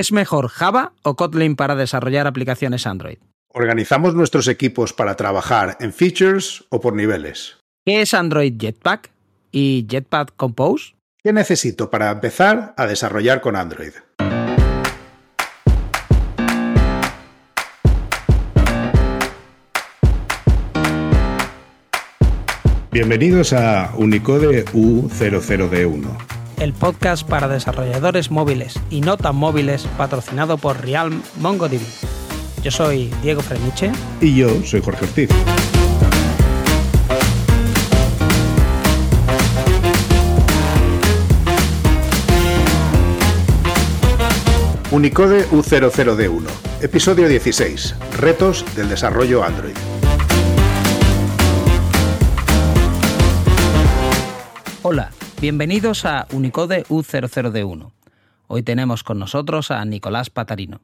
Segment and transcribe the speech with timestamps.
[0.00, 3.18] ¿Es mejor Java o Kotlin para desarrollar aplicaciones Android?
[3.52, 7.58] ¿Organizamos nuestros equipos para trabajar en features o por niveles?
[7.84, 9.10] ¿Qué es Android Jetpack
[9.52, 10.94] y Jetpack Compose?
[11.22, 13.92] ¿Qué necesito para empezar a desarrollar con Android?
[22.90, 30.84] Bienvenidos a Unicode U00D1 el podcast para desarrolladores móviles y no tan móviles patrocinado por
[30.84, 31.80] Realm MongoDB.
[32.62, 33.90] Yo soy Diego Freniche.
[34.20, 35.30] Y yo soy Jorge Ortiz.
[44.90, 46.46] Unicode U00D1,
[46.82, 49.76] episodio 16, retos del desarrollo Android.
[54.82, 57.92] Hola, Bienvenidos a Unicode U00D1.
[58.46, 60.82] Hoy tenemos con nosotros a Nicolás Patarino.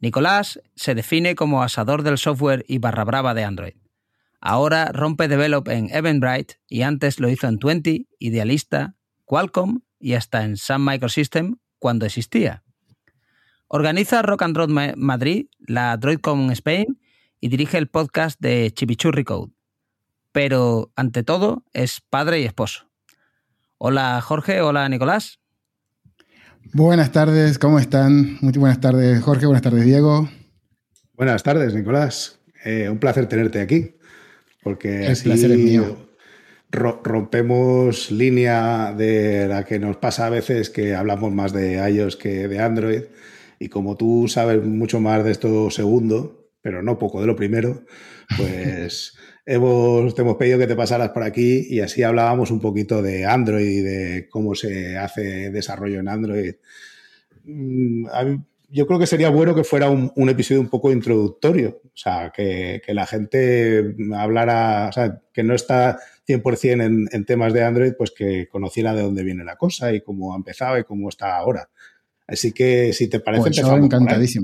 [0.00, 3.74] Nicolás se define como asador del software y barra brava de Android.
[4.40, 10.44] Ahora rompe develop en Eventbrite y antes lo hizo en Twenty, Idealista, Qualcomm y hasta
[10.44, 12.64] en Sun Microsystem cuando existía.
[13.68, 17.00] Organiza Rock and Roll Madrid, la DroidCon Spain
[17.40, 19.52] y dirige el podcast de Chipichurri Code.
[20.32, 22.87] Pero, ante todo, es padre y esposo.
[23.80, 25.38] Hola Jorge, hola Nicolás.
[26.72, 28.36] Buenas tardes, ¿cómo están?
[28.40, 30.28] Muy buenas tardes Jorge, buenas tardes Diego.
[31.14, 33.96] Buenas tardes Nicolás, eh, un placer tenerte aquí,
[34.64, 36.08] porque El placer es mío.
[36.70, 42.48] rompemos línea de la que nos pasa a veces que hablamos más de iOS que
[42.48, 43.02] de Android,
[43.60, 47.84] y como tú sabes mucho más de esto segundo, pero no poco de lo primero,
[48.36, 49.14] pues
[49.48, 53.24] hemos, te hemos pedido que te pasaras por aquí y así hablábamos un poquito de
[53.24, 56.54] Android y de cómo se hace desarrollo en Android.
[57.44, 58.06] Mm,
[58.70, 62.82] yo creo que sería bueno que fuera un, episodio un poco introductorio, o sea, que,
[62.88, 68.10] la gente hablara, o sea, que no está 100% en, en temas de Android, pues
[68.10, 71.70] que conociera de dónde viene la cosa y cómo ha empezado y cómo está ahora.
[72.26, 74.38] Así que si te parece, pues.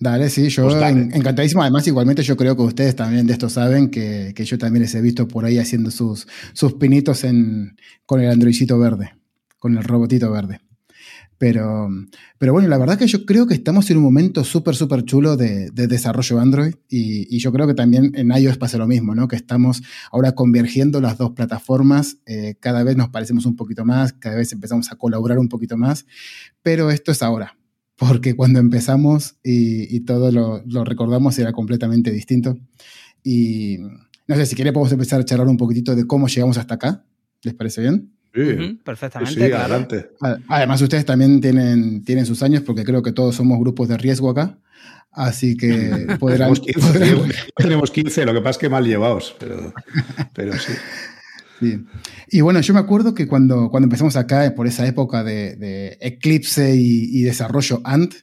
[0.00, 1.60] Dale, sí, yo pues encantadísimo.
[1.60, 5.02] Además, igualmente yo creo que ustedes también de esto saben que, yo también les he
[5.02, 9.12] visto por ahí haciendo sus, sus pinitos en, con el androidcito verde,
[9.58, 10.62] con el robotito verde.
[11.36, 11.90] Pero,
[12.38, 15.36] pero bueno, la verdad que yo creo que estamos en un momento súper, súper chulo
[15.36, 19.28] de, desarrollo Android y, yo creo que también en iOS pasa lo mismo, ¿no?
[19.28, 24.14] Que estamos ahora convergiendo las dos plataformas, eh, cada vez nos parecemos un poquito más,
[24.14, 26.06] cada vez empezamos a colaborar un poquito más,
[26.62, 27.59] pero esto es ahora
[28.00, 32.56] porque cuando empezamos y, todo lo, recordamos era completamente distinto.
[33.22, 33.76] Y
[34.26, 37.04] no sé, si quiere podemos empezar a charlar un poquitito de cómo llegamos hasta acá.
[37.42, 38.10] ¿Les parece bien?
[38.34, 39.34] Sí, perfectamente.
[39.34, 40.12] Sí, adelante.
[40.48, 44.30] Además, ustedes también tienen, tienen sus años, porque creo que todos somos grupos de riesgo
[44.30, 44.58] acá.
[45.12, 46.54] Así que podrán.
[47.54, 49.74] tenemos, 15, lo que pasa es que mal llevados, pero,
[50.32, 50.72] pero sí.
[52.28, 56.74] Y bueno, yo me acuerdo que cuando, cuando empezamos acá, por esa época de, Eclipse
[56.76, 58.14] y, desarrollo Ant,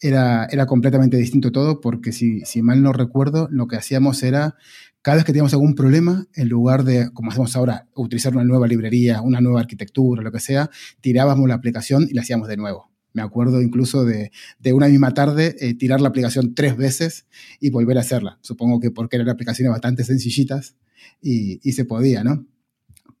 [0.00, 4.56] era, era completamente distinto todo, porque si, si mal no recuerdo, lo que hacíamos era,
[5.02, 8.66] cada vez que teníamos algún problema, en lugar de, como hacemos ahora, utilizar una nueva
[8.66, 12.90] librería, una nueva arquitectura, lo que sea, tirábamos la aplicación y la hacíamos de nuevo.
[13.12, 17.26] Me acuerdo incluso de, de una misma tarde eh, tirar la aplicación tres veces
[17.58, 18.38] y volver a hacerla.
[18.42, 20.76] Supongo que porque eran aplicaciones bastante sencillitas
[21.20, 22.46] y, y se podía, ¿no?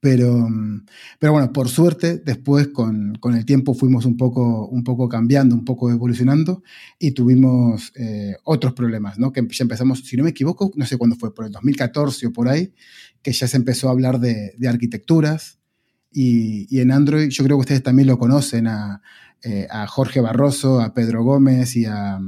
[0.00, 0.48] Pero,
[1.18, 5.56] pero bueno, por suerte, después con, con, el tiempo fuimos un poco, un poco cambiando,
[5.56, 6.62] un poco evolucionando
[7.00, 9.32] y tuvimos eh, otros problemas, ¿no?
[9.32, 12.32] Que ya empezamos, si no me equivoco, no sé cuándo fue, por el 2014 o
[12.32, 12.72] por ahí,
[13.22, 15.58] que ya se empezó a hablar de, de arquitecturas
[16.12, 19.02] y, y, en Android, yo creo que ustedes también lo conocen, a,
[19.42, 22.20] eh, a Jorge Barroso, a Pedro Gómez y a,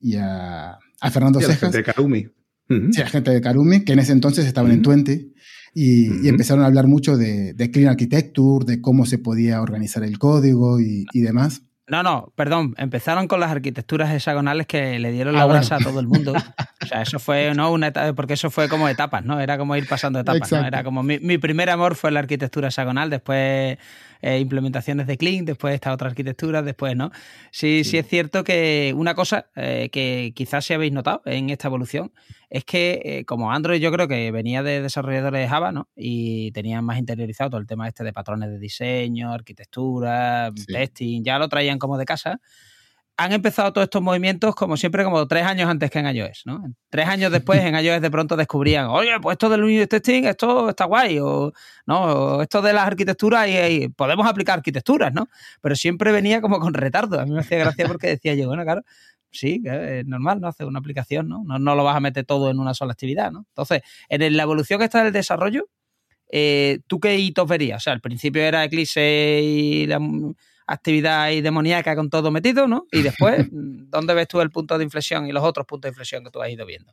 [0.00, 1.62] y a, a Fernando Cejas.
[1.62, 2.28] La gente de Karumi.
[2.68, 5.32] Sí, la gente de Karumi, que en ese entonces estaban en Twenty
[5.74, 10.80] y, empezaron a hablar mucho de, Clean Architecture, de cómo se podía organizar el código
[10.80, 11.62] y, demás.
[11.86, 16.00] No, no, perdón, empezaron con las arquitecturas hexagonales que le dieron la ah, a todo
[16.00, 16.34] el mundo.
[16.82, 17.70] O sea, eso fue, ¿no?
[17.72, 19.38] Una etapa, porque eso fue como etapas, ¿no?
[19.38, 20.66] Era como ir pasando etapas, ¿no?
[20.66, 23.76] Era como mi, mi, primer amor fue la arquitectura hexagonal, después
[24.22, 27.10] eh, implementaciones de Clean, después esta otra arquitectura, después, ¿no?
[27.50, 31.68] Sí, sí, es cierto que una cosa eh, que quizás si habéis notado en esta
[31.68, 32.12] evolución
[32.48, 35.88] es que eh, como Android yo creo que venía de desarrolladores de Java, ¿no?
[35.94, 41.38] Y tenían más interiorizado todo el tema este de patrones de diseño, arquitectura, testing, ya
[41.38, 42.40] lo traían como de casa
[43.16, 46.64] han empezado todos estos movimientos como siempre, como tres años antes que en iOS, ¿no?
[46.88, 50.70] Tres años después en iOS de pronto descubrían, oye, pues esto del unit testing, esto
[50.70, 51.52] está guay, o
[51.86, 55.28] no, esto de las arquitecturas, y, podemos aplicar arquitecturas, ¿no?
[55.60, 57.20] Pero siempre venía como con retardo.
[57.20, 58.82] A mí me hacía gracia porque decía yo, bueno, claro,
[59.30, 60.48] sí, es normal, ¿no?
[60.48, 61.42] Hacer una aplicación, ¿no?
[61.44, 61.58] ¿no?
[61.58, 63.44] No lo vas a meter todo en una sola actividad, ¿no?
[63.48, 65.68] Entonces, en la evolución que está del desarrollo,
[66.32, 67.78] eh, ¿tú qué hitos verías?
[67.78, 70.00] O sea, al principio era Eclipse y la
[70.72, 72.86] actividad ahí demoníaca con todo metido, ¿no?
[72.92, 76.24] Y después, ¿dónde ves tú el punto de inflexión y los otros puntos de inflexión
[76.24, 76.92] que tú has ido viendo?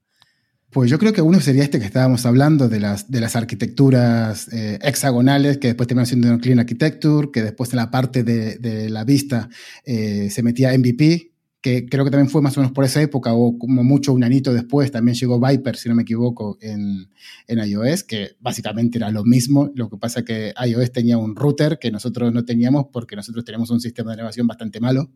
[0.69, 4.51] Pues yo creo que uno sería este que estábamos hablando de las, de las arquitecturas
[4.51, 9.05] eh, hexagonales, que después terminaron siendo Clean Architecture, que después en la parte de, la
[9.05, 9.47] vista
[9.85, 11.31] eh, se metía MVP,
[11.67, 14.23] que creo que también fue más o menos por esa época, o como mucho un
[14.23, 17.09] anito después, también llegó Viper, si no me equivoco, en,
[17.45, 19.69] en iOS, que básicamente era lo mismo.
[19.75, 23.69] Lo que pasa que iOS tenía un router que nosotros no teníamos porque nosotros teníamos
[23.69, 25.11] un sistema de navegación bastante malo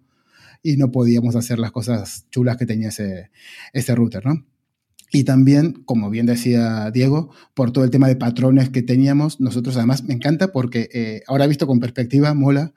[0.62, 3.31] y no podíamos hacer las cosas chulas que tenía ese,
[3.71, 4.45] ese router, ¿no?
[5.13, 9.75] Y también, como bien decía Diego, por todo el tema de patrones que teníamos, nosotros
[9.75, 12.74] además me encanta porque eh, ahora visto con perspectiva, mola,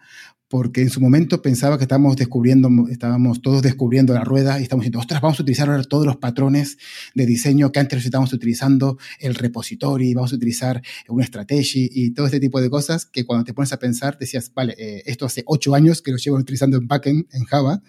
[0.49, 4.82] porque en su momento pensaba que estábamos descubriendo, estábamos todos descubriendo la rueda y estamos
[4.82, 6.79] diciendo, ostras, vamos a utilizar ahora todos los patrones
[7.14, 12.26] de diseño que antes estábamos utilizando, el repository, vamos a utilizar una estrategia y todo
[12.26, 15.43] este tipo de cosas que cuando te pones a pensar decías, vale, eh, esto hace
[15.46, 17.82] ocho años que lo llevo utilizando en backend, en Java,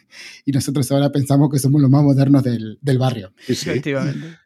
[0.46, 3.34] y nosotros ahora pensamos que somos los más modernos del, del barrio.
[3.48, 4.45] Efectivamente.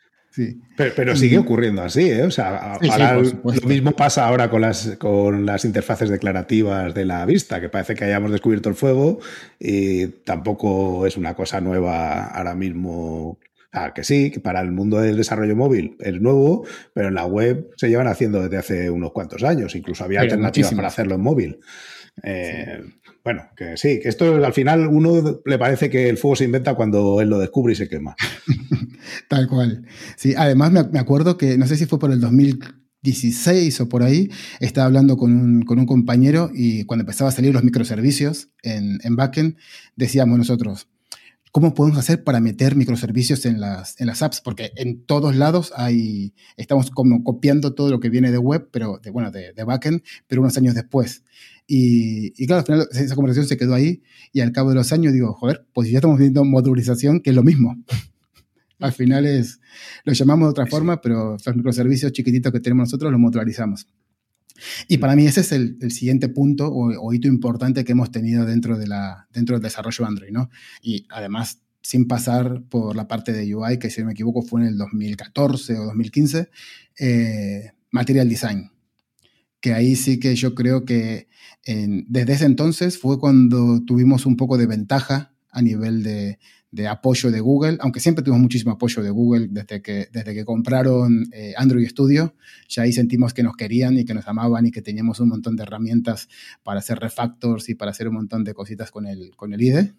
[0.75, 2.23] Pero, sigue ocurriendo así, ¿eh?
[2.23, 7.59] O sea, lo mismo pasa ahora con las, con las interfaces declarativas de la vista,
[7.59, 9.19] que parece que hayamos descubierto el fuego
[9.59, 13.39] y tampoco es una cosa nueva ahora mismo.
[13.71, 17.25] Ah, que sí, que para el mundo del desarrollo móvil es nuevo, pero en la
[17.25, 19.75] web se llevan haciendo desde hace unos cuantos años.
[19.75, 21.59] Incluso había alternativas para hacerlo en móvil.
[22.23, 22.81] Eh,
[23.29, 26.73] bueno, que sí, que esto al final uno le parece que el fuego se inventa
[26.73, 28.15] cuando él lo descubre y se quema.
[29.29, 29.85] Tal cual.
[30.17, 34.31] Sí, además me, acuerdo que, no sé si fue por el 2016 o por ahí,
[34.59, 38.97] estaba hablando con un, con un compañero y cuando empezaba a salir los microservicios en,
[39.03, 39.57] en backend,
[39.95, 40.87] decíamos nosotros,
[41.51, 44.41] ¿cómo podemos hacer para meter microservicios en las, en las apps?
[44.41, 48.97] Porque en todos lados hay, estamos como copiando todo lo que viene de web, pero
[48.97, 51.23] de, bueno, de, de backend, pero unos años después.
[51.71, 54.01] Y, y, claro, al final esa conversación se quedó ahí
[54.33, 57.35] y al cabo de los años digo, joder, pues ya estamos viendo modularización, que es
[57.35, 57.77] lo mismo.
[58.79, 59.59] Al final es,
[60.03, 63.87] lo llamamos de otra forma, pero los microservicios chiquititos que tenemos nosotros los modularizamos.
[64.87, 68.77] Y para mí ese es el, siguiente punto o, hito importante que hemos tenido dentro,
[68.77, 70.49] de la, dentro del desarrollo Android, ¿no?
[70.81, 74.61] Y además, sin pasar por la parte de UI, que si no me equivoco fue
[74.61, 76.49] en el 2014 o 2015,
[76.99, 78.71] eh, Material Design.
[79.61, 81.27] Que ahí sí que yo creo que
[81.65, 86.37] desde ese entonces fue cuando tuvimos un poco de ventaja a nivel de,
[86.87, 91.25] apoyo de Google, aunque siempre tuvimos muchísimo apoyo de Google desde que, desde que compraron
[91.31, 92.35] eh, Android Studio,
[92.67, 95.55] ya ahí sentimos que nos querían y que nos amaban y que teníamos un montón
[95.55, 96.29] de herramientas
[96.63, 99.93] para hacer refactors y para hacer un montón de cositas con el, con el IDE.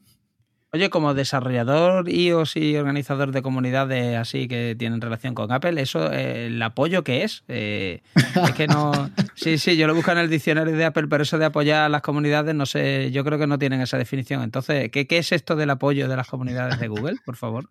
[0.72, 6.12] Oye, como desarrollador iOS y organizador de comunidades así que tienen relación con Apple, ¿eso
[6.12, 7.42] eh, el apoyo que es?
[7.48, 8.92] Eh, es que no.
[9.34, 11.88] Sí, sí, yo lo busco en el diccionario de Apple, pero eso de apoyar a
[11.88, 14.42] las comunidades, no sé, yo creo que no tienen esa definición.
[14.42, 17.70] Entonces, ¿qué, qué es esto del apoyo de las comunidades de Google, por favor?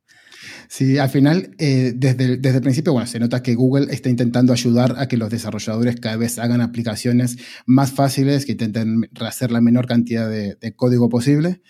[0.68, 4.54] Sí, al final, eh, desde, desde el principio, bueno, se nota que Google está intentando
[4.54, 9.62] ayudar a que los desarrolladores cada vez hagan aplicaciones más fáciles, que intenten hacer la
[9.62, 11.62] menor cantidad de, de código posible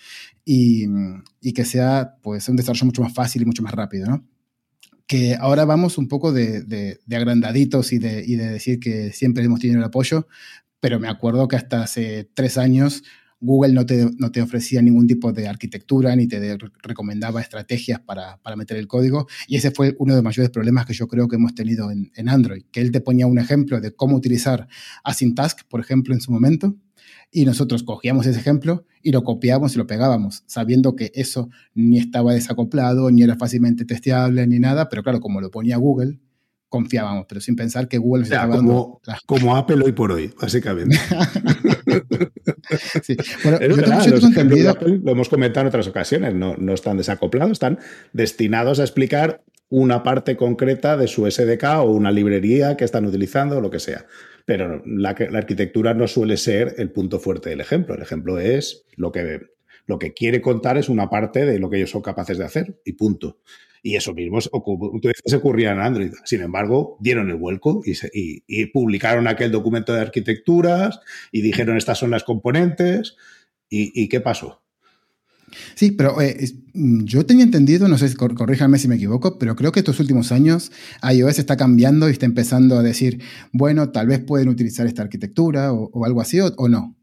[0.44, 0.86] y,
[1.40, 4.26] y, que sea pues, un desarrollo mucho más fácil y mucho más rápido, ¿no?
[5.06, 9.12] Que ahora vamos un poco de, de, de agrandaditos y de, y de decir que
[9.12, 10.28] siempre hemos tenido el apoyo,
[10.78, 13.02] pero me acuerdo que hasta hace tres años
[13.40, 18.38] Google no te, no te, ofrecía ningún tipo de arquitectura ni te recomendaba estrategias para,
[18.38, 19.26] para, meter el código.
[19.48, 22.12] Y ese fue uno de los mayores problemas que yo creo que hemos tenido en,
[22.14, 24.68] en Android, que él te ponía un ejemplo de cómo utilizar
[25.04, 26.76] Asyntask, por ejemplo, en su momento,
[27.32, 31.98] y nosotros cogíamos ese ejemplo y lo copiábamos y lo pegábamos, sabiendo que eso ni
[31.98, 36.18] estaba desacoplado, ni era fácilmente testeable, ni nada, pero claro, como lo ponía Google,
[36.70, 40.96] confiábamos, pero sin pensar que Google se estaba como, como Apple hoy por hoy, básicamente.
[43.02, 43.16] sí.
[43.44, 43.58] Bueno,
[45.02, 47.78] lo hemos comentado en otras ocasiones, no, no están desacoplados, están
[48.12, 53.58] destinados a explicar una parte concreta de su SDK o una librería que están utilizando
[53.58, 54.06] o lo que sea.
[54.44, 57.94] Pero la, arquitectura no suele ser el punto fuerte del ejemplo.
[57.94, 59.40] El ejemplo es lo que,
[59.86, 62.80] lo que quiere contar es una parte de lo que ellos son capaces de hacer
[62.84, 63.38] y punto.
[63.82, 66.12] Y eso mismo se ocurría en Android.
[66.24, 71.00] Sin embargo, dieron el vuelco y, y, publicaron aquel documento de arquitecturas
[71.32, 73.16] y dijeron estas son las componentes.
[73.72, 74.62] ¿Y, qué pasó?
[75.74, 76.36] Sí, pero eh,
[76.74, 80.32] mm, yo tenía entendido, no sé, corríjame si me equivoco, pero creo que estos últimos
[80.32, 80.72] años
[81.02, 83.22] iOS está cambiando y está empezando a decir,
[83.52, 86.96] bueno, tal vez pueden utilizar esta arquitectura o, algo así, o, no.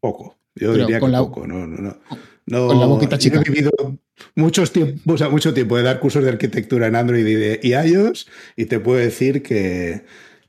[0.00, 0.36] Poco.
[0.56, 1.46] Yo diría que poco.
[1.46, 1.96] No, no, no.
[2.46, 3.40] No con la boquita chica.
[3.40, 3.70] He vivido
[4.34, 7.74] muchos tiempos, o mucho tiempo de dar cursos de arquitectura en Android y, de, y
[7.74, 10.04] iOS y te puedo decir que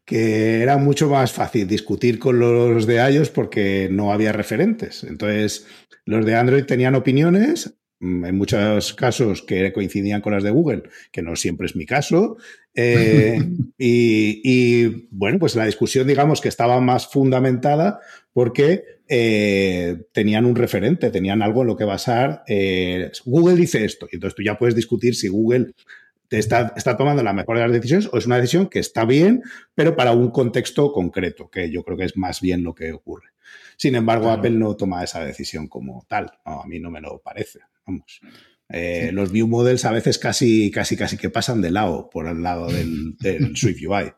[0.06, 5.04] que era mucho más fácil discutir con los de iOS porque no había referentes.
[5.04, 5.66] Entonces,
[6.06, 10.84] los de Android tenían opiniones, mm, en muchos casos que coincidían con las de Google,
[11.12, 12.38] que no siempre es mi caso.
[12.76, 13.42] Eh,
[13.80, 18.00] y, bueno, pues la discusión, digamos, que estaba más fundamentada
[18.32, 22.44] porque eh, tenían un referente, tenían algo en lo que basar.
[22.48, 25.74] Eh, Google dice esto, y entonces tú ya puedes discutir si Google
[26.30, 29.44] está, está tomando la mejor de las decisiones o es una decisión que está bien,
[29.74, 33.30] pero para un contexto concreto, que yo creo que es más bien lo que ocurre.
[33.78, 36.32] Sin embargo, Apple no toma esa decisión como tal.
[36.46, 37.60] a mí no me lo parece.
[37.86, 38.22] Vamos.
[38.70, 42.42] Eh, los view models a veces casi, casi, casi que pasan de lado por el
[42.42, 44.12] lado del, del Swift UI.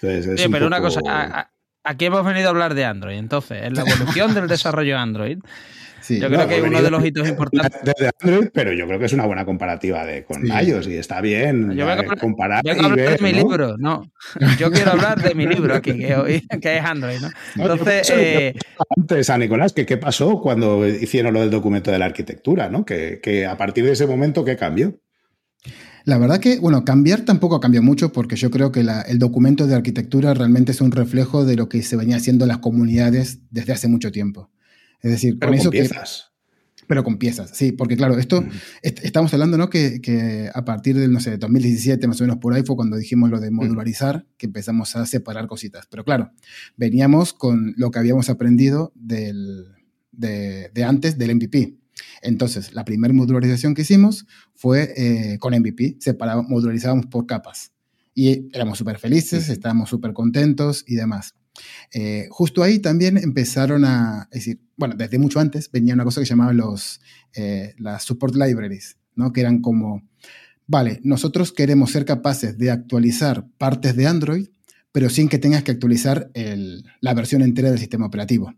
[0.00, 1.50] Entonces, pero una cosa,
[1.84, 3.18] aquí hemos venido a hablar de Android.
[3.18, 5.38] Entonces, en la evolución del desarrollo Android,
[6.08, 7.80] yo creo que uno de los hitos importantes.
[7.84, 11.20] Desde Android, pero yo creo que es una buena comparativa de, con iOS y está
[11.20, 12.62] bien yo vengo, comparar.
[12.64, 14.10] Yo hablar de mi libro, no.
[14.58, 17.30] Yo quiero hablar de mi libro aquí, que, que es Android, ¿no?
[17.56, 18.10] Entonces.
[18.10, 18.54] Eh,
[18.96, 22.84] antes a Nicolás, que qué pasó cuando hicieron lo del documento de la arquitectura, ¿no?
[22.84, 24.98] Que, que a partir de ese momento, ¿qué cambió?
[26.04, 29.74] La verdad que, bueno, cambiar tampoco cambiado mucho porque yo creo que el documento de
[29.74, 33.88] arquitectura realmente es un reflejo de lo que se venía haciendo las comunidades desde hace
[33.88, 34.50] mucho tiempo.
[35.00, 36.32] Es decir, pero con, eso piezas.
[36.86, 38.44] pero con piezas, sí, porque claro, esto
[38.82, 39.68] estamos hablando, ¿no?
[39.68, 43.30] Que, a partir del, no sé, 2017 más o menos por ahí fue cuando dijimos
[43.30, 45.86] lo de modularizar, que empezamos a separar cositas.
[45.90, 46.32] Pero claro,
[46.76, 49.66] veníamos con lo que habíamos aprendido del,
[50.12, 51.76] de, antes del MVP.
[52.22, 55.98] Entonces, la primera modularización que hicimos fue eh, con MVP,
[56.48, 57.72] modularizábamos por capas.
[58.14, 61.34] Y éramos súper felices, estábamos súper contentos y demás.
[61.92, 66.26] Eh, justo ahí también empezaron a, decir, bueno, desde mucho antes venía una cosa que
[66.26, 67.00] se llamaba los,
[67.34, 69.32] eh, las support libraries, ¿no?
[69.32, 70.08] Que eran como,
[70.66, 74.48] vale, nosotros queremos ser capaces de actualizar partes de Android,
[74.92, 76.30] pero sin que tengas que actualizar
[77.00, 78.54] la versión entera del sistema operativo.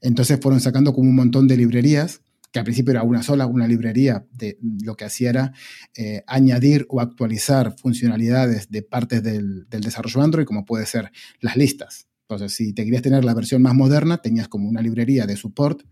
[0.00, 2.22] Entonces fueron sacando como un montón de librerías
[2.52, 5.52] que al principio era una sola, una librería, de, lo que hacía era
[5.94, 11.10] eh, añadir o actualizar funcionalidades de partes del, del, desarrollo Android, como puede ser
[11.40, 12.08] las listas.
[12.22, 15.82] Entonces, si te querías tener la versión más moderna, tenías como una librería de support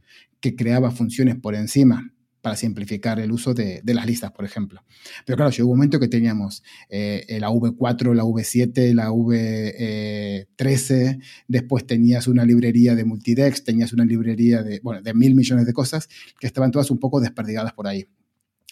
[0.41, 4.83] que creaba funciones por encima para simplificar el uso de, las listas, por ejemplo.
[5.25, 11.87] Pero claro, llegó un momento que teníamos eh, la V4, la V7, la V13, después
[11.87, 16.11] tenías una librería de multidex, tenías una librería de, bueno, de mil millones de cosas
[16.39, 18.09] que estaban todas un poco desperdigadas por ahí.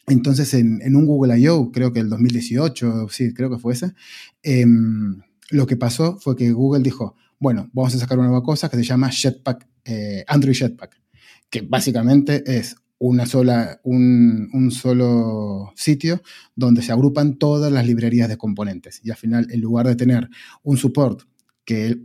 [0.07, 3.95] Entonces, en, un Google I.O., creo que el 2018, sí, creo que fue ese,
[4.43, 8.69] em, lo que pasó fue que Google dijo, bueno, vamos a sacar una nueva cosa
[8.69, 11.01] que se llama Jetpack, eh, Android Jetpack,
[11.49, 16.23] que básicamente es una sola, un, solo sitio
[16.55, 19.01] donde se agrupan todas las librerías de componentes.
[19.03, 20.29] Y al final, en lugar de tener
[20.63, 21.23] un support,
[21.65, 22.01] que el,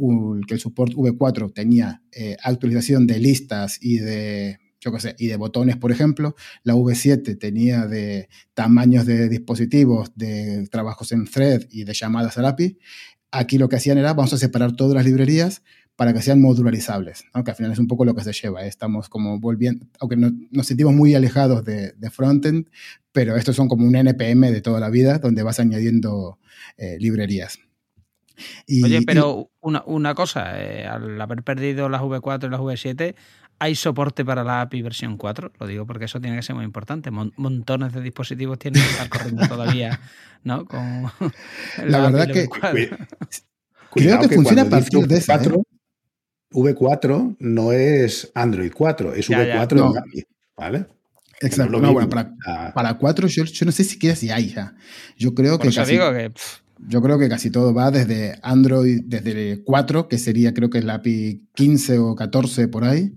[0.48, 5.28] que el support V4 tenía eh, actualización de listas y de, yo qué sé, y
[5.28, 11.68] de botones, por ejemplo, la V7 tenía de tamaños de dispositivos, de trabajos en thread
[11.70, 12.80] y de llamadas al API.
[13.30, 15.62] Aquí lo que hacían era, vamos a separar todas las librerías
[15.98, 18.64] para que sean modularizables, que al final es un poco lo que se lleva.
[18.64, 18.68] ¿eh?
[18.68, 22.68] Estamos como volviendo, aunque nos sentimos muy alejados de, frontend,
[23.12, 26.38] pero estos son como un NPM de toda la vida, donde vas añadiendo
[26.78, 27.60] eh, librerías.
[28.84, 33.16] Oye, pero una, cosa, eh, al haber perdido las V4 y las V7,
[33.58, 35.54] ¿hay soporte para la API versión 4?
[35.60, 37.10] Lo digo porque eso tiene que ser muy importante.
[37.10, 40.00] montones de dispositivos tienen que estar corriendo todavía,
[40.44, 40.66] ¿no?
[40.66, 41.06] Con
[41.88, 42.48] la, verdad que...
[43.90, 45.40] Creo que, funciona a partir de esa,
[46.58, 50.24] V4 no es Android 4, es V4 en API,
[50.56, 50.86] ¿vale?
[51.40, 51.80] Exacto.
[51.80, 52.34] No, bueno, para,
[52.74, 54.76] para 4 yo, no sé siquiera si hay ya.
[55.18, 55.98] Yo creo que, casi,
[56.88, 60.80] yo creo que casi todo va desde Android, desde el 4, que sería creo que
[60.80, 63.14] es la API 15 o 14 por ahí.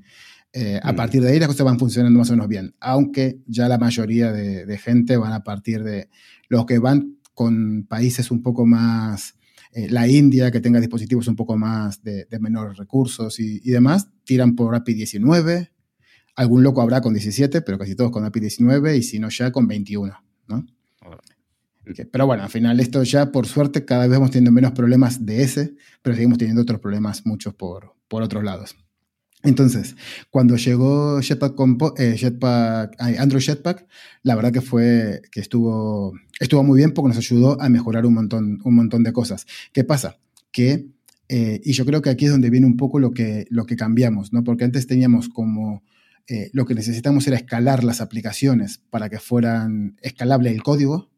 [0.52, 0.96] Eh, a mm.
[0.96, 4.32] partir de ahí las cosas van funcionando más o menos bien, aunque ya la mayoría
[4.32, 6.10] de, de gente van a partir de
[6.48, 9.34] los que van con países un poco más
[9.72, 14.56] eh, la India, que tenga dispositivos un poco más de, menores recursos y, demás, tiran
[14.56, 15.70] por API 19.
[16.36, 19.52] Algún loco habrá con 17, pero casi todos con API 19 y si no ya
[19.52, 20.12] con 21,
[20.48, 20.66] ¿no?
[22.12, 25.42] pero bueno, al final esto ya, por suerte, cada vez vamos teniendo menos problemas de
[25.42, 28.76] ese, pero seguimos teniendo otros problemas muchos por, por otros lados.
[29.42, 29.96] Entonces,
[30.30, 31.54] cuando llegó Jetpack,
[31.98, 33.86] eh, Jetpack Android Jetpack,
[34.22, 38.14] la verdad que fue que estuvo, estuvo muy bien porque nos ayudó a mejorar un
[38.14, 39.46] montón, un montón de cosas.
[39.72, 40.18] ¿Qué pasa?
[40.52, 40.88] Que,
[41.28, 43.76] eh, y yo creo que aquí es donde viene un poco lo que, lo que
[43.76, 44.44] cambiamos, ¿no?
[44.44, 45.84] Porque antes teníamos como
[46.26, 51.08] eh, lo que necesitamos era escalar las aplicaciones para que fueran escalable el código,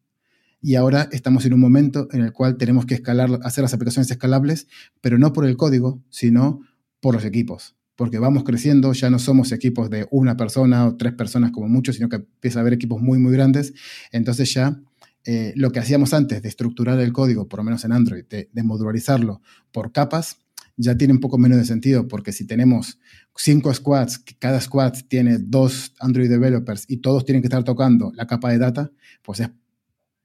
[0.65, 4.13] y ahora estamos en un momento en el cual tenemos que escalar, hacer las aplicaciones
[4.13, 4.69] escalables,
[5.01, 6.61] pero no por el código, sino
[7.01, 11.13] por los equipos porque vamos creciendo, ya no somos equipos de una persona o tres
[11.13, 13.75] personas como mucho, sino que empieza a haber equipos muy, muy grandes.
[14.11, 14.77] Entonces ya
[15.25, 18.63] eh, lo que hacíamos antes de estructurar el código, por lo menos en Android, de,
[18.65, 19.41] modularizarlo
[19.71, 20.39] por capas,
[20.77, 22.99] ya tiene un poco menos de sentido, porque si tenemos
[23.37, 28.27] cinco squads, cada squad tiene dos Android developers y todos tienen que estar tocando la
[28.27, 28.91] capa de data,
[29.23, 29.51] pues es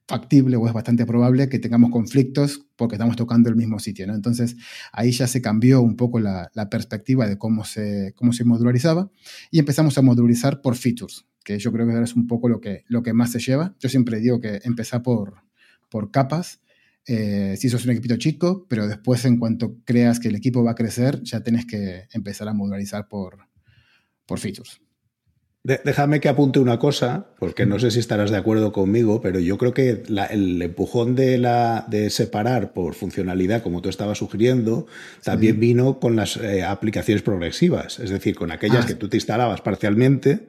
[0.08, 4.06] factible o es bastante probable que tengamos conflictos porque estamos tocando el mismo sitio.
[4.06, 4.14] ¿no?
[4.14, 4.56] Entonces
[4.90, 9.10] ahí ya se cambió un poco la, perspectiva de cómo se, cómo se modularizaba
[9.50, 12.84] y empezamos a modularizar por features, que yo creo que es un poco lo que,
[12.88, 13.76] lo que más se lleva.
[13.78, 15.42] Yo siempre digo que empezar por,
[15.90, 16.62] por capas.
[17.06, 20.72] Eh, si sos un equipito chico, pero después en cuanto creas que el equipo va
[20.72, 23.38] a crecer, ya tenés que empezar a modularizar por,
[24.26, 24.80] por features
[25.84, 29.58] déjame que apunte una cosa, porque no sé si estarás de acuerdo conmigo, pero yo
[29.58, 34.86] creo que el empujón de, la, de separar por funcionalidad, como tú estabas sugiriendo,
[35.22, 39.18] también vino con las eh, aplicaciones progresivas, es decir, con aquellas ah, que tú te
[39.18, 40.48] instalabas parcialmente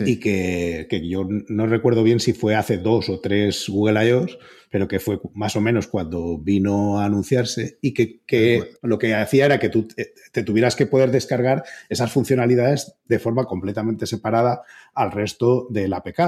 [0.00, 4.38] y que, que, yo no recuerdo bien si fue hace dos o tres Google I.O.s,
[4.72, 9.44] pero que fue más o menos cuando vino a anunciarse y que, lo que hacía
[9.44, 9.86] era que tú
[10.32, 14.62] te tuvieras que poder descargar esas funcionalidades de forma completamente separada
[14.94, 16.20] al resto del APK.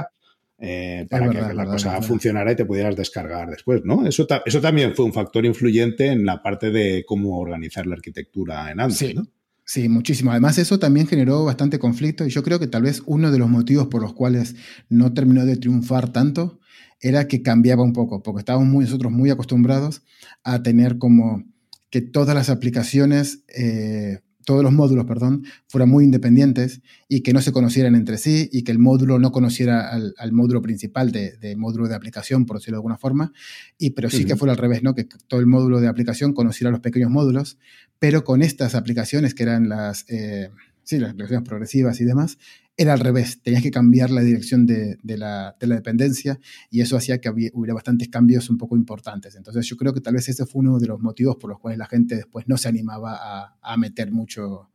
[0.56, 4.06] Eh, para que la cosa funcionara y te pudieras descargar después, ¿no?
[4.06, 8.71] Eso, eso también fue un factor influyente en la parte de cómo organizar la arquitectura
[8.71, 9.14] en Android, sí.
[9.14, 9.26] ¿no?
[9.66, 10.30] Sí, muchísimo.
[10.30, 13.49] Además, eso también generó bastante conflicto y yo creo que tal vez uno de los
[13.49, 14.56] motivos por los cuales
[14.90, 16.61] no terminó de triunfar tanto
[17.00, 20.02] era que cambiaba un poco, porque estábamos muy, nosotros muy acostumbrados
[20.42, 21.44] a tener como
[21.90, 27.40] que todas las aplicaciones, eh, todos los módulos, perdón, fueran muy independientes y que no
[27.40, 31.88] se conocieran entre sí y que el módulo no conociera al, módulo principal de, módulo
[31.88, 33.32] de aplicación, por decirlo de alguna forma,
[33.78, 34.95] y, pero sí que fuera al revés, ¿no?
[34.95, 37.58] que todo el módulo de aplicación conociera los pequeños módulos,
[37.99, 40.04] pero con estas aplicaciones que eran las...
[40.08, 40.50] Eh,
[40.84, 42.38] sí, las aplicaciones progresivas y demás,
[42.76, 47.30] era al revés, tenías que cambiar la dirección de, la, dependencia y eso hacía que
[47.30, 49.37] hubiera bastantes cambios un poco importantes.
[49.37, 51.78] Entonces yo creo que tal vez ese fue uno de los motivos por los cuales
[51.78, 54.71] la gente después no se animaba a, meter, mucho,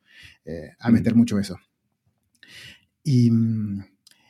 [0.45, 1.17] eh, a meter mm.
[1.17, 1.57] mucho eso.
[3.03, 3.31] Y,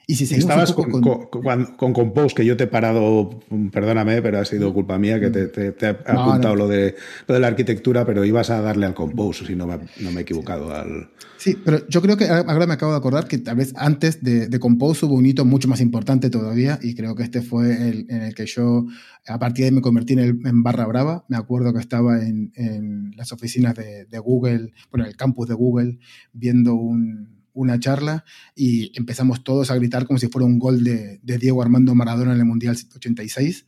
[0.09, 3.29] y si Estabas con, con, Compose, que yo te he parado,
[3.71, 6.95] perdóname, pero ha sido culpa mía que te, he apuntado Lo, de,
[7.27, 10.21] lo de la arquitectura, pero ibas a darle al Compose, si no me, no me
[10.21, 10.73] he equivocado.
[10.73, 11.11] Al...
[11.37, 14.47] Sí, pero yo creo que ahora me acabo de acordar que tal vez antes de,
[14.47, 18.07] de Compose hubo un hito mucho más importante todavía, y creo que este fue el
[18.09, 18.87] en el que yo,
[19.27, 21.23] a partir de ahí me convertí en, el, en barra brava.
[21.29, 25.47] Me acuerdo que estaba en, en las oficinas de, de Google, bueno, en el campus
[25.47, 25.99] de Google,
[26.33, 28.23] viendo un una charla
[28.55, 32.39] y empezamos todos a gritar como si fuera un gol de, Diego Armando Maradona en
[32.39, 33.65] el Mundial 86,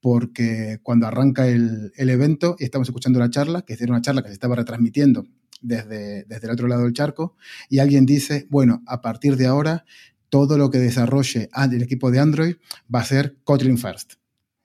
[0.00, 4.28] porque cuando arranca el, evento y estamos escuchando la charla, que era una charla que
[4.28, 5.26] se estaba retransmitiendo
[5.60, 7.36] desde, desde el otro lado del charco,
[7.68, 9.84] y alguien dice, bueno, a partir de ahora,
[10.28, 12.54] todo lo que desarrolle el equipo de Android
[12.92, 14.14] va a ser Kotlin First.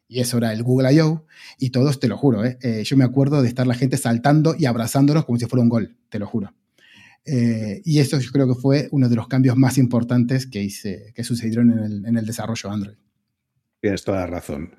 [0.08, 1.26] Y eso era el Google I.O.
[1.60, 2.58] Y todos, te lo juro, ¿eh?
[2.62, 5.70] Eh, yo me acuerdo de estar la gente saltando y abrazándonos como si fuera un
[5.70, 6.54] gol, te lo juro.
[7.28, 11.12] Eh, y esto yo creo que fue uno de los cambios más importantes que, hice,
[11.14, 12.96] que sucedieron en el, en el desarrollo Android.
[13.82, 14.72] Tienes toda la razón.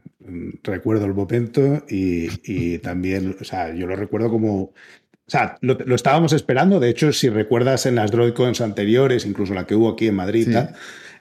[0.62, 4.72] Recuerdo el momento y, y, también, o sea, yo lo recuerdo como, o
[5.26, 6.80] sea, lo, lo, estábamos esperando.
[6.80, 10.48] De hecho, si recuerdas en las DroidCons anteriores, incluso la que hubo aquí en Madrid,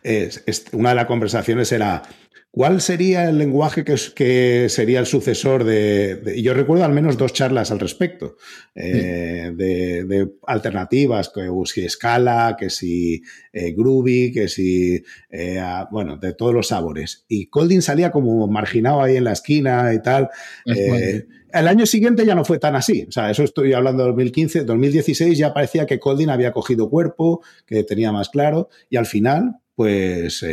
[0.03, 2.03] es, una de las conversaciones era,
[2.49, 7.33] ¿Cuál sería el lenguaje que, que sería el sucesor de, Yo recuerdo al menos dos
[7.33, 8.37] charlas al respecto,
[8.73, 15.03] eh, de, alternativas, que si Scala, que si eh, Groovy, que si...
[15.29, 17.25] Eh, bueno, de todos los sabores.
[17.27, 20.29] Y Colding salía como marginado ahí en la esquina y tal.
[20.65, 23.05] el año siguiente ya no fue tan así.
[23.07, 24.63] O sea, eso estoy hablando de 2015.
[24.63, 28.69] 2016 ya parecía que Colding había cogido cuerpo, que tenía más claro.
[28.89, 30.43] Y al final, pues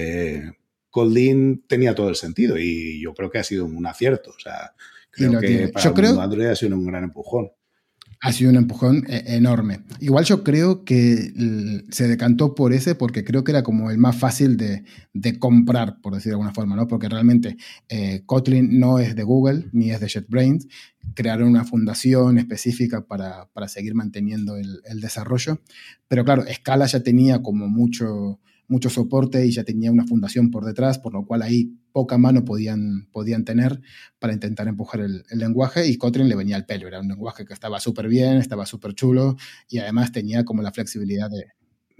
[0.95, 4.31] Coldin tenía todo el sentido y yo creo que ha sido un acierto.
[4.31, 4.75] O sea,
[5.11, 7.51] creo que para Android ha sido un gran empujón.
[8.21, 9.81] ha sido un empujón eh, enorme.
[9.99, 11.33] Igual yo creo que
[11.91, 14.85] se decantó por ese porque creo que era como el más fácil de,
[15.41, 16.87] comprar, por decir de alguna forma, ¿no?
[16.87, 17.57] Porque realmente
[17.89, 20.69] eh, Kotlin no es de Google ni es de JetBrains.
[21.15, 25.61] Crearon una fundación específica para, seguir manteniendo el, el, desarrollo.
[26.07, 30.65] Pero claro, Scala ya tenía como mucho, mucho soporte y ya tenía una fundación por
[30.65, 33.81] detrás, por lo cual ahí poca mano podían, podían tener
[34.19, 36.89] para intentar empujar el, lenguaje y Kotlin le venía al pelo.
[36.89, 39.37] Era un lenguaje que estaba súper bien, estaba súper chulo
[39.69, 41.47] y además tenía como la flexibilidad de...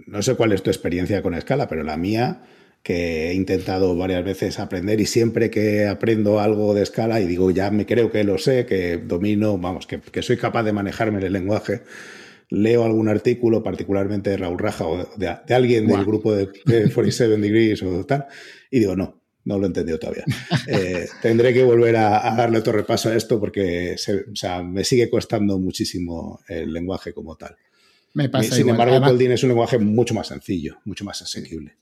[0.07, 2.41] No sé cuál es tu experiencia con Scala, pero la mía,
[2.83, 7.49] que he intentado varias veces aprender y siempre que aprendo algo de Scala y digo,
[7.51, 11.25] ya me creo que lo sé, que domino, vamos, que, que soy capaz de manejarme
[11.25, 11.81] el lenguaje,
[12.49, 17.83] leo algún artículo, particularmente de Raúl Raja o de, alguien del grupo de, 47 Degrees
[17.83, 18.25] o tal,
[18.69, 20.25] y digo, no, no lo he entendido todavía.
[20.67, 23.95] Eh, tendré que volver a, darle otro repaso a esto porque
[24.63, 27.55] me sigue costando muchísimo el lenguaje como tal.
[28.13, 31.77] Me pasa Sin embargo, Coldin es un lenguaje mucho más sencillo, mucho más asequible.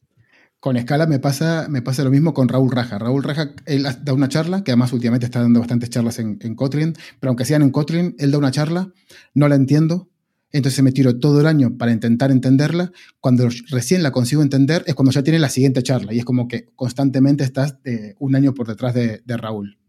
[0.60, 2.97] Con Scala me pasa, me pasa lo mismo con Raúl Raja.
[2.97, 6.56] Raúl Raja, él da una charla, que además últimamente está dando bastantes charlas en, en
[6.56, 8.91] Kotlin, pero aunque sean en Kotlin, él da una charla,
[9.34, 10.10] no la entiendo,
[10.54, 12.92] entonces me tiro todo el año para intentar entenderla.
[13.20, 16.48] Cuando recién la consigo entender es cuando ya tiene la siguiente charla y es como
[16.48, 19.80] que constantemente estás eh, un año por detrás de, Raúl.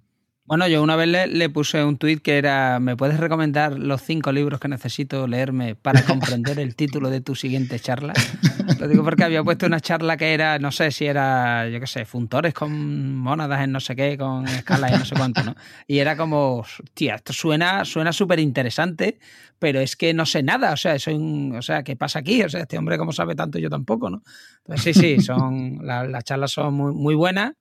[0.46, 4.32] Bueno, yo una vez le, puse un tuit que era, ¿me puedes recomendar los cinco
[4.32, 8.14] libros que necesito leerme para comprender el título de tu siguiente charla?
[8.78, 11.86] Lo digo porque había puesto una charla que era, no sé si era, yo qué
[11.86, 15.54] sé, funtores con mónadas en no sé qué, con escalas y no sé cuánto, ¿no?
[15.86, 19.18] Y era como, tía, esto suena súper interesante,
[19.58, 21.14] pero es que no sé nada, o sea, soy
[21.56, 22.42] o sea, ¿qué pasa aquí?
[22.42, 24.22] O sea, este hombre cómo sabe tanto yo tampoco, ¿no?
[24.58, 27.52] Entonces sí, sí, son, las charlas son muy, muy buenas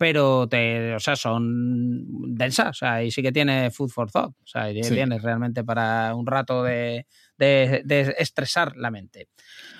[0.00, 4.30] pero te, o sea, son densas, o sea, y sí que tiene food for thought,
[4.30, 7.04] o sea, y tienes realmente para un rato de,
[7.40, 9.28] estresar la mente.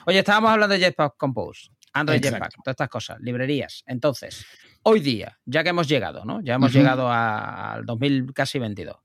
[0.06, 3.82] Oye, estábamos hablando de Jetpack Compose, Android Jetpack, todas estas cosas, librerías.
[3.86, 4.44] Entonces,
[4.82, 6.40] hoy día, ya que hemos llegado, ¿no?
[6.42, 8.96] Ya hemos llegado al 2000 casi 22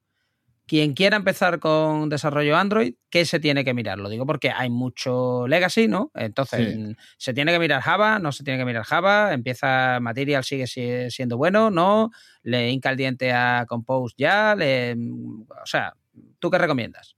[0.68, 4.00] quien quiera empezar con desarrollo Android, ¿qué se tiene que mirar?
[4.00, 6.12] Lo digo porque hay mucho legacy, ¿no?
[6.15, 8.20] Entonces, ¿se tiene que mirar Java?
[8.20, 9.34] ¿No se tiene que mirar Java?
[9.34, 10.44] ¿Empieza Material?
[10.44, 10.65] ¿Sigue
[11.12, 11.70] siendo bueno?
[11.70, 12.10] ¿No?
[12.41, 14.56] ¿Le hinca el diente a Compose ya?
[14.56, 15.96] Mm, o sea,
[16.39, 17.15] ¿tú qué recomiendas?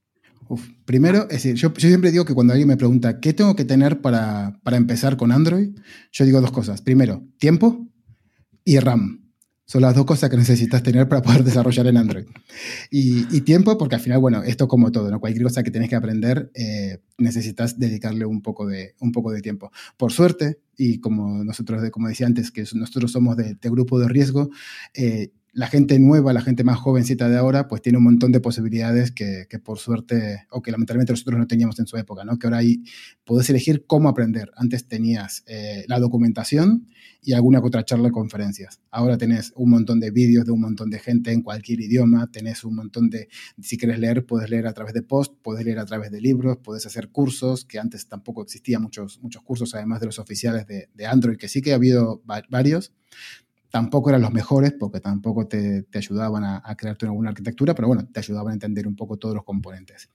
[0.84, 4.00] Primero, es decir, yo, siempre digo que cuando alguien me pregunta qué tengo que tener
[4.00, 5.70] para, para empezar con Android,
[6.12, 6.82] yo digo dos cosas.
[6.82, 7.86] Primero, tiempo
[8.64, 9.28] y RAM.
[9.68, 12.24] Son las dos cosas que necesitas tener para poder desarrollar en Android.
[12.90, 15.20] Y, tiempo, porque al final, bueno, esto como todo, ¿no?
[15.20, 19.42] Cualquier cosa que tienes que aprender, eh, necesitas dedicarle un poco, de, un poco de
[19.42, 19.70] tiempo.
[19.98, 24.48] Por suerte, y como nosotros, como decía antes, que nosotros somos de, grupo de riesgo,
[24.94, 28.40] eh, la gente nueva, la gente más jovencita de ahora, pues tiene un montón de
[28.40, 32.38] posibilidades que, por suerte, o que lamentablemente nosotros no teníamos en su época, ¿no?
[32.38, 32.82] Que ahora ahí
[33.24, 34.50] puedes elegir cómo aprender.
[34.56, 36.86] Antes tenías eh, la documentación
[37.22, 38.80] y alguna otra charla conferencias.
[38.90, 42.64] Ahora tenés un montón de vídeos de un montón de gente en cualquier idioma, tenés
[42.64, 43.28] un montón de,
[43.60, 46.58] si quieres leer, puedes leer a través de post, puedes leer a través de libros,
[46.62, 51.06] puedes hacer cursos, que antes tampoco existían muchos, muchos cursos, además de los oficiales de
[51.06, 52.92] Android, que sí que ha habido varios
[53.70, 58.08] tampoco eran los mejores porque tampoco te, ayudaban a, a crearte alguna arquitectura, pero bueno,
[58.12, 60.10] te ayudaban a entender un poco todos los componentes.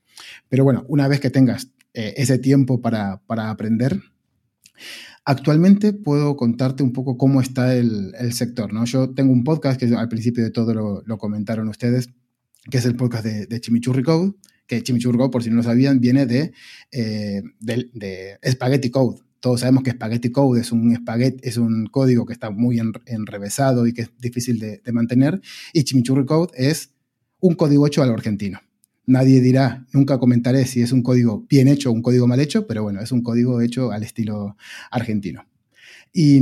[0.48, 4.00] Pero bueno, una vez que tengas eh, ese tiempo para, aprender,
[5.24, 8.72] actualmente puedo contarte un poco cómo está el, sector.
[8.72, 8.84] ¿no?
[8.84, 12.10] Yo tengo un podcast que al principio de todo lo, comentaron ustedes,
[12.68, 14.32] que es el podcast de, de Chimichurri Code,
[14.66, 16.52] que Chimichurri Code, por si no lo sabían, viene de,
[16.90, 20.98] eh, de Spaghetti Code todos sabemos que Spaghetti Code es un,
[21.42, 25.38] es un código que está muy enrevesado y que es difícil de, mantener.
[25.74, 26.94] Y Chimichurri Code es
[27.40, 28.60] un código hecho a lo argentino.
[29.04, 32.66] Nadie dirá, nunca comentaré si es un código bien hecho o un código mal hecho,
[32.66, 34.56] pero bueno, es un código hecho al estilo
[34.90, 35.44] argentino.
[36.16, 36.38] Y,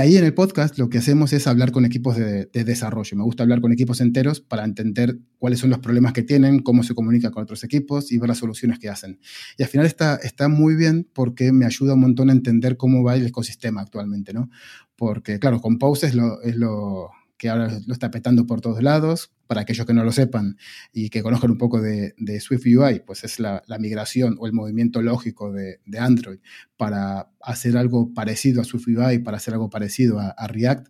[0.00, 3.18] ahí en el podcast lo que hacemos es hablar con equipos de, desarrollo.
[3.18, 6.82] Me gusta hablar con equipos enteros para entender cuáles son los problemas que tienen, cómo
[6.82, 9.20] se comunica con otros equipos y ver las soluciones que hacen.
[9.58, 13.04] Y al final está, está muy bien porque me ayuda un montón a entender cómo
[13.04, 14.48] va el ecosistema actualmente, ¿no?
[14.96, 19.32] Porque, claro, Compose es es lo que ahora lo está petando por todos lados.
[19.50, 20.56] Para aquellos que no lo sepan
[20.92, 25.02] y que conozcan un poco de, Swift UI, pues es la, migración o el movimiento
[25.02, 26.38] lógico de, Android
[26.76, 30.86] para hacer algo parecido a Swift UI, para hacer algo parecido a, React.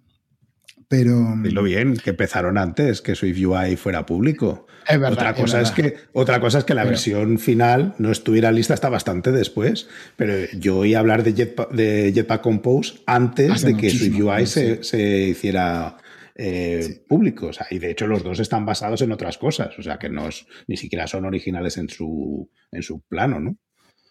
[0.88, 1.36] Pero.
[1.42, 4.66] lo bien, que empezaron antes, que Swift UI fuera público.
[5.10, 8.90] otra, cosa es, que, otra cosa es que la versión final no estuviera lista hasta
[8.90, 9.88] bastante después.
[10.16, 14.84] Pero yo oí hablar de Jetpack, de Jetpack Compose antes de que Swift UI se,
[14.84, 15.96] se, hiciera
[16.42, 17.58] eh, públicos.
[17.70, 20.46] Y de hecho los dos están basados en otras cosas, o sea que no es,
[20.66, 23.58] ni siquiera son originales en su, en su plano, ¿no?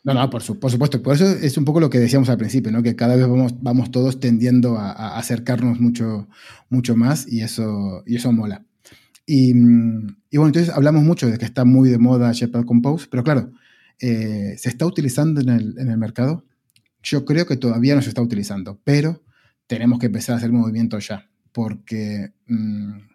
[0.03, 1.01] No, no, por, supuesto.
[1.01, 2.83] Por eso es un poco lo que decíamos al principio, ¿no?
[2.83, 6.29] Que cada vez vamos, vamos todos tendiendo a, acercarnos mucho,
[6.69, 8.63] mucho más y eso, y eso mola.
[9.25, 13.23] Y, y, bueno, entonces hablamos mucho de que está muy de moda Shepard Compose, pero
[13.23, 13.51] claro,
[13.99, 16.45] eh, ¿se está utilizando en el, en el mercado?
[17.01, 19.23] Yo creo que todavía no se está utilizando, pero
[19.67, 23.09] tenemos que empezar a hacer movimientos ya, porque mm,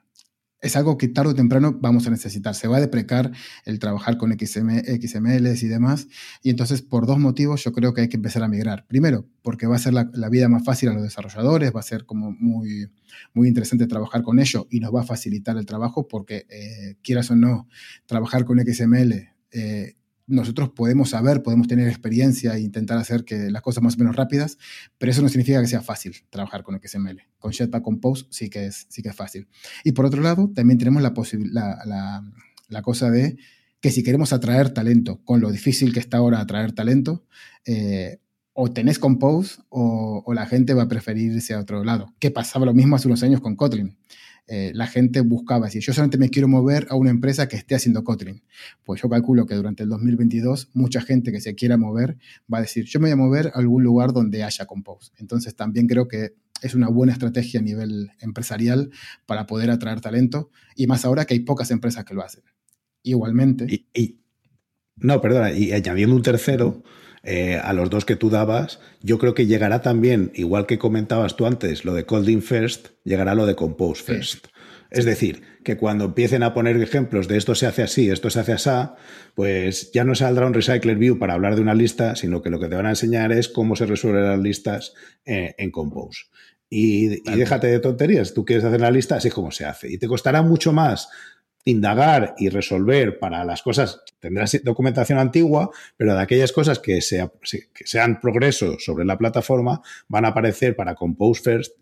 [0.65, 2.55] es algo que tarde o temprano vamos a necesitar.
[2.55, 3.31] Se va a deprecar
[3.67, 6.09] el trabajar con XMLs y demás,
[6.43, 8.87] y entonces por dos motivos yo creo que hay que empezar a migrar.
[8.87, 12.07] Primero, porque va a ser la, vida más fácil a los desarrolladores, va a ser
[12.07, 12.89] como muy,
[13.35, 17.31] muy interesante trabajar con ello y nos va a facilitar el trabajo porque, eh, quieras
[17.31, 17.69] o no,
[18.07, 23.63] trabajar con XML eh, nosotros podemos saber, podemos tener experiencia e intentar hacer que las
[23.63, 24.59] cosas más o menos rápidas,
[24.99, 27.23] pero eso no significa que sea fácil trabajar con XML.
[27.39, 29.49] Con Jetpack Compose sí que es, sí que es fácil.
[29.85, 31.13] Y por otro lado, también tenemos la,
[31.85, 32.25] la,
[32.69, 33.37] la, cosa de
[33.81, 37.27] que si queremos atraer talento, con lo difícil que está ahora atraer talento,
[37.67, 38.19] eh,
[38.55, 42.15] o tenés Compose o, o, la gente va a preferir irse a otro lado.
[42.19, 43.99] Que pasaba lo mismo hace unos años con Kotlin.
[44.47, 47.75] Eh, la gente buscaba, si yo solamente me quiero mover a una empresa que esté
[47.75, 48.43] haciendo Kotlin,
[48.85, 52.19] pues yo calculo que durante el 2022 mucha gente que se quiera mover
[52.53, 55.13] va a decir, yo me voy a mover a algún lugar donde haya Compose.
[55.17, 58.91] Entonces también creo que es una buena estrategia a nivel empresarial
[59.27, 62.45] para poder atraer talento y más ahora que hay pocas empresas que lo hacen.
[63.03, 63.67] Igualmente.
[63.95, 64.21] Y,
[64.97, 66.83] no, perdona, y añadiendo un tercero,
[67.25, 71.37] eh, a los dos que tú dabas, yo creo que llegará también, igual que comentabas
[71.37, 74.47] tú antes, lo de Colding First, llegará lo de Compose First.
[74.91, 78.41] Es decir, que cuando empiecen a poner ejemplos de esto se hace así, esto se
[78.41, 78.71] hace así,
[79.35, 82.61] pues ya no saldrá un Recycler View para hablar de una lista, sino que lo
[82.61, 86.27] que te van a enseñar es cómo se resuelven las listas eh, en Compose.
[86.71, 89.91] Y, y, déjate de tonterías, tú quieres hacer la lista, así como se hace.
[89.91, 91.09] Y te costará mucho más
[91.65, 98.21] indagar y resolver para las cosas, tendrás documentación antigua, pero de aquellas cosas que, sean
[98.21, 101.73] progreso sobre la plataforma, van a aparecer para Compose First,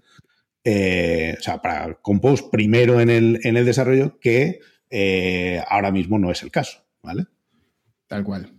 [0.65, 6.19] eh, o sea, para Compose primero en el, en el desarrollo, que eh, ahora mismo
[6.19, 7.27] no es el caso, ¿vale?
[8.07, 8.53] Tal cual.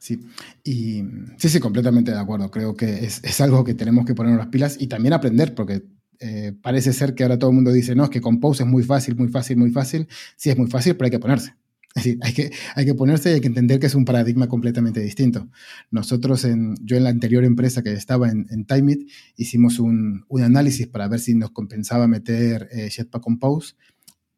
[0.00, 0.20] Sí,
[0.64, 1.02] y
[1.36, 2.50] sí, sí, completamente de acuerdo.
[2.50, 5.82] Creo que es, es algo que tenemos que poner las pilas y también aprender, porque
[6.20, 8.82] eh, parece ser que ahora todo el mundo dice, no, es que Compose es muy
[8.82, 10.08] fácil, muy fácil, muy fácil.
[10.36, 11.54] Sí, es muy fácil, pero hay que ponerse.
[11.94, 14.46] Es decir, hay que, hay que ponerse y hay que entender que es un paradigma
[14.46, 15.48] completamente distinto.
[15.90, 20.42] Nosotros, en, yo en la anterior empresa que estaba en, en Timeit, hicimos un, un,
[20.42, 23.74] análisis para ver si nos compensaba meter eh, Jetpack Compose.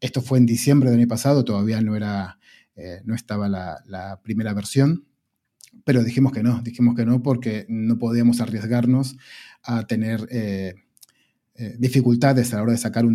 [0.01, 2.39] Esto fue en diciembre del año pasado, todavía no, era,
[2.77, 5.05] eh, no estaba la, la, primera versión,
[5.85, 9.17] pero dijimos que no, dijimos que no porque no podíamos arriesgarnos
[9.63, 10.75] a tener eh,
[11.61, 13.15] eh, dificultades a la hora de sacar un,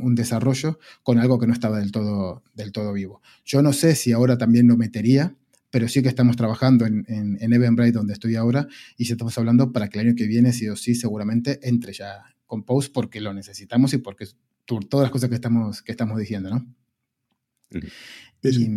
[0.00, 3.20] un, desarrollo con algo que no estaba del todo, del todo vivo.
[3.44, 5.36] Yo no sé si ahora también lo metería,
[5.70, 9.36] pero sí que estamos trabajando en, en, en Eventbrite, donde estoy ahora, y si estamos
[9.36, 12.94] hablando para que el año que viene, sí o sí, seguramente entre ya con Post
[12.94, 14.26] porque lo necesitamos y porque
[14.64, 16.66] todas las cosas que estamos, que estamos diciendo, ¿no?
[18.42, 18.70] Y,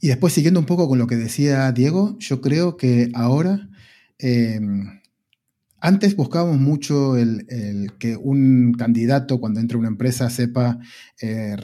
[0.00, 3.68] y, después, siguiendo un poco con lo que decía Diego, yo creo que ahora...
[4.18, 4.58] Eh,
[5.84, 10.78] antes buscábamos mucho el, que un candidato cuando entra a una empresa sepa
[11.20, 11.56] eh,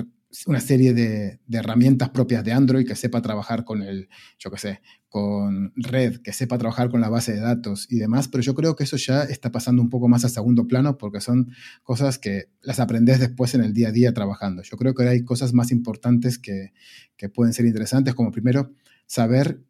[0.45, 4.83] una serie de, herramientas propias de Android, que sepa trabajar con el, yo qué sé,
[5.09, 8.77] con red, que sepa trabajar con la base de datos y demás, pero yo creo
[8.77, 11.51] que eso ya está pasando un poco más a segundo plano porque son
[11.83, 14.63] cosas que las aprendes después en el día a día trabajando.
[14.63, 16.75] Yo creo que hay cosas más importantes que,
[17.17, 18.71] que pueden ser interesantes, como primero
[19.07, 19.63] saber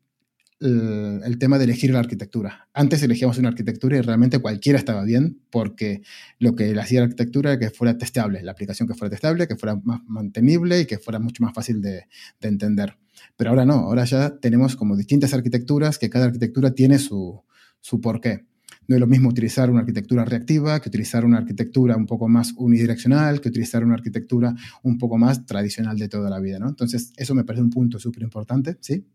[0.60, 2.68] el, tema de elegir la arquitectura.
[2.74, 6.02] Antes elegíamos una arquitectura y realmente cualquiera estaba bien porque
[6.38, 9.56] lo que hacía la arquitectura era que fuera testable, la aplicación que fuera testable, que
[9.56, 12.06] fuera más mantenible y que fuera mucho más fácil de,
[12.42, 12.98] entender.
[13.36, 17.42] Pero ahora no, ahora ya tenemos como distintas arquitecturas que cada arquitectura tiene su,
[17.80, 18.46] su porqué.
[18.86, 22.52] No es lo mismo utilizar una arquitectura reactiva que utilizar una arquitectura un poco más
[22.56, 26.68] unidireccional, que utilizar una arquitectura un poco más tradicional de toda la vida, ¿no?
[26.68, 29.06] Entonces, eso me parece un punto súper importante, ¿sí?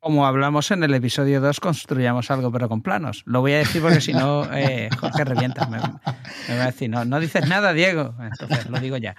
[0.00, 3.22] Como hablamos en el episodio 2, construyamos algo pero con planos.
[3.26, 5.66] Lo voy a decir porque si no, eh, Jorge revienta.
[5.66, 8.14] Me, va a decir, no, no dices nada, Diego.
[8.18, 9.14] Entonces, lo digo ya.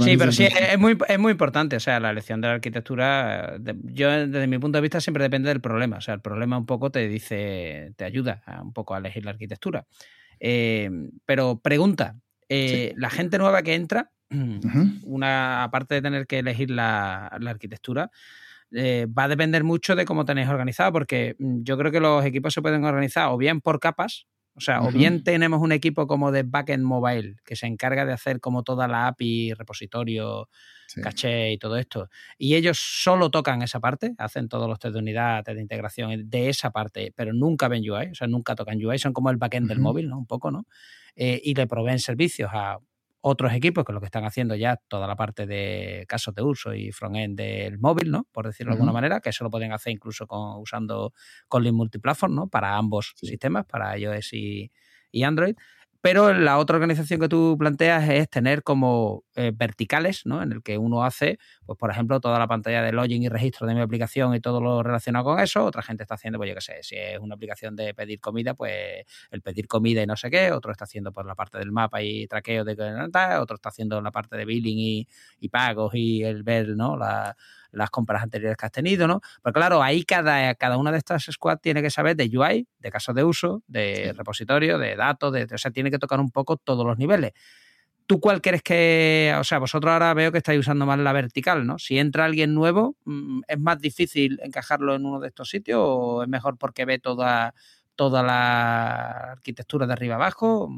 [0.00, 1.76] Sí, pero sí, es muy, es muy importante.
[1.76, 5.48] O sea, la elección de la arquitectura, yo desde mi punto de vista siempre depende
[5.48, 5.96] del problema.
[5.96, 9.30] O sea, el problema un poco te dice, te ayuda un poco a elegir la
[9.30, 9.86] arquitectura.
[10.40, 10.90] Eh,
[11.24, 12.16] pero pregunta,
[12.50, 14.10] eh, la gente nueva que entra,
[15.04, 18.10] una aparte de tener que elegir la, la arquitectura,
[18.74, 22.24] eh, va a depender mucho de cómo tenéis organizado, porque mm, yo creo que los
[22.24, 26.06] equipos se pueden organizar o bien por capas, O sea, o bien tenemos un equipo
[26.06, 30.48] como de backend mobile que se encarga de hacer como toda la API, repositorio,
[31.02, 32.08] caché y todo esto.
[32.38, 36.30] Y ellos solo tocan esa parte, hacen todos los test de unidad, test de integración
[36.30, 39.38] de esa parte, pero nunca ven UI, o sea, nunca tocan UI, son como el
[39.38, 40.18] backend del móvil, ¿no?
[40.18, 40.66] Un poco, ¿no?
[41.16, 42.78] Eh, y le proveen servicios a
[43.26, 46.74] otros equipos que lo que están haciendo ya toda la parte de casos de uso
[46.74, 48.28] y frontend del móvil, ¿no?
[48.30, 51.14] Por decirlo de alguna manera, que eso lo pueden hacer incluso con, usando
[51.48, 52.48] Kotlin Multiplatform, ¿no?
[52.48, 54.70] Para ambos sistemas, para iOS y,
[55.10, 55.56] y Android.
[56.04, 60.42] Pero la otra organización que tú planteas es tener como eh, verticales, ¿no?
[60.42, 63.66] En el que uno hace, pues por ejemplo, toda la pantalla de login y registro
[63.66, 65.64] de mi aplicación y todo lo relacionado con eso.
[65.64, 68.52] Otra gente está haciendo, pues yo qué sé, si es una aplicación de pedir comida,
[68.52, 70.52] pues el pedir comida y no sé qué.
[70.52, 72.74] Otro está haciendo por pues, la parte del mapa y traqueo de
[73.40, 75.08] otro está haciendo la parte de billing y,
[75.40, 76.98] y pagos y el ver, ¿no?
[76.98, 77.34] La,
[77.74, 79.20] las compras anteriores que has tenido, ¿no?
[79.42, 82.90] Pero claro, ahí cada, cada una de estas squads tiene que saber de UI, de
[82.90, 86.56] casos de uso, de repositorio, de datos, de, o sea, tiene que tocar un poco
[86.56, 87.32] todos los niveles.
[88.06, 91.66] ¿Tú cuál crees que, o sea, vosotros ahora veo que estáis usando más la vertical,
[91.66, 91.78] ¿no?
[91.78, 96.22] Si entra alguien nuevo, mm, ¿es más difícil encajarlo en uno de estos sitios o
[96.22, 97.54] es mejor porque ve toda,
[97.96, 100.70] toda la arquitectura de arriba abajo.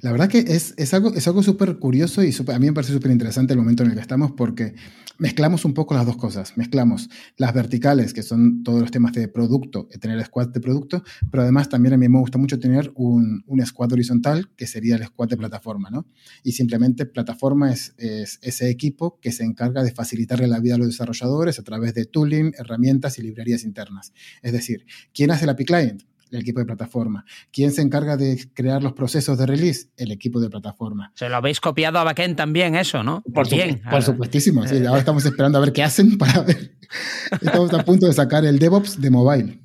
[0.00, 2.92] La verdad que es, es algo es algo súper curioso y a mí me parece
[2.92, 4.74] súper interesante el momento en el que estamos porque
[5.18, 6.56] mezclamos un poco las dos cosas.
[6.56, 11.42] Mezclamos las verticales, que son todos los temas de producto, tener squad de producto, pero
[11.42, 15.04] además también a mí me gusta mucho tener un, un squad horizontal, que sería el
[15.04, 16.06] squad de plataforma, ¿no?
[16.42, 20.78] Y simplemente plataforma es, es ese equipo que se encarga de facilitarle la vida a
[20.78, 24.12] los desarrolladores a través de tooling, herramientas y librerías internas.
[24.42, 26.02] Es decir, ¿quién hace el API Client?
[26.30, 27.24] El equipo de plataforma.
[27.52, 29.88] ¿Quién se encarga de crear los procesos de release?
[29.96, 31.12] El equipo de plataforma.
[31.14, 33.22] Se lo habéis copiado a backend también, eso, ¿no?
[33.34, 34.66] Por, Bien, por supuestísimo.
[34.66, 36.76] Sí, ahora estamos esperando a ver qué hacen para ver.
[37.40, 39.60] Estamos a punto de sacar el DevOps de mobile.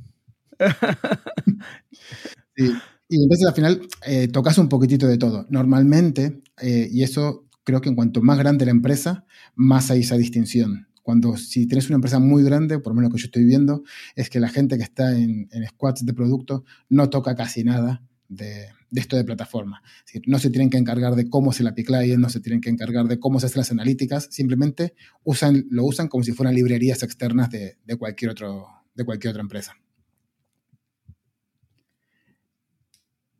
[3.07, 5.45] Y entonces al final eh, tocas un poquitito de todo.
[5.49, 10.17] Normalmente, eh, y eso creo que en cuanto más grande la empresa, más hay esa
[10.17, 13.45] distinción cuando si tienes una empresa muy grande, por lo menos lo que yo estoy
[13.45, 13.83] viendo,
[14.15, 18.69] es que la gente que está en, squads de producto no toca casi nada de,
[18.91, 19.83] esto de plataforma.
[20.25, 23.05] no se tienen que encargar de cómo se la client, no se tienen que encargar
[23.05, 27.51] de cómo se hacen las analíticas, simplemente usan, lo usan como si fueran librerías externas
[27.51, 28.65] de, cualquier, otro,
[28.95, 29.75] de cualquier otra empresa.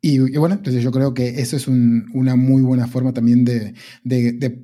[0.08, 3.74] Y, bueno, entonces yo creo que eso es una muy buena forma también de,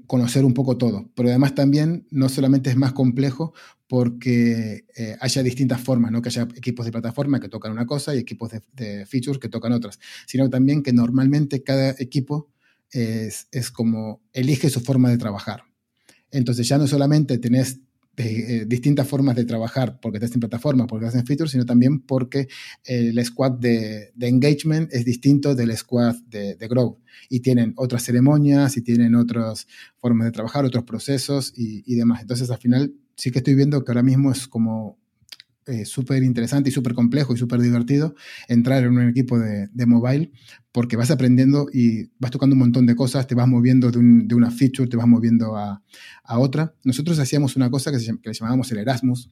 [0.05, 1.09] conocer un poco todo.
[1.15, 3.51] Pero además también no solamente es más complejo
[3.87, 6.21] porque eh, haya distintas formas, ¿no?
[6.21, 9.73] que haya equipos de plataforma que tocan una cosa y equipos de, features que tocan
[9.73, 12.51] otras, sino también que normalmente cada equipo
[12.91, 15.63] es, es como elige su forma de trabajar.
[16.29, 17.79] Entonces ya no solamente tenés
[18.25, 22.01] eh, distintas formas de trabajar porque estás en plataforma, porque estás en features, sino también
[22.01, 22.47] porque
[22.85, 28.77] el squad de, engagement es distinto del squad de, de, growth y tienen otras ceremonias
[28.77, 32.21] y tienen otras formas de trabajar, otros procesos y, y demás.
[32.21, 35.00] Entonces, al final, sí que estoy viendo que ahora mismo es como
[35.71, 38.13] eh, súper interesante y súper complejo y súper divertido
[38.49, 40.33] entrar en un equipo de, mobile
[40.73, 44.51] porque vas aprendiendo y vas tocando un montón de cosas, te vas moviendo de, una
[44.51, 45.81] feature, te vas moviendo a,
[46.37, 46.75] otra.
[46.83, 49.31] Nosotros hacíamos una cosa que, le llamábamos el Erasmus,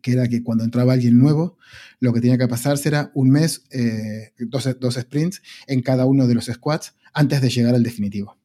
[0.00, 1.58] que era que cuando entraba alguien nuevo,
[1.98, 6.26] lo que tenía que pasarse era un mes, eh, dos, dos sprints en cada uno
[6.26, 8.39] de los squads antes de llegar al definitivo.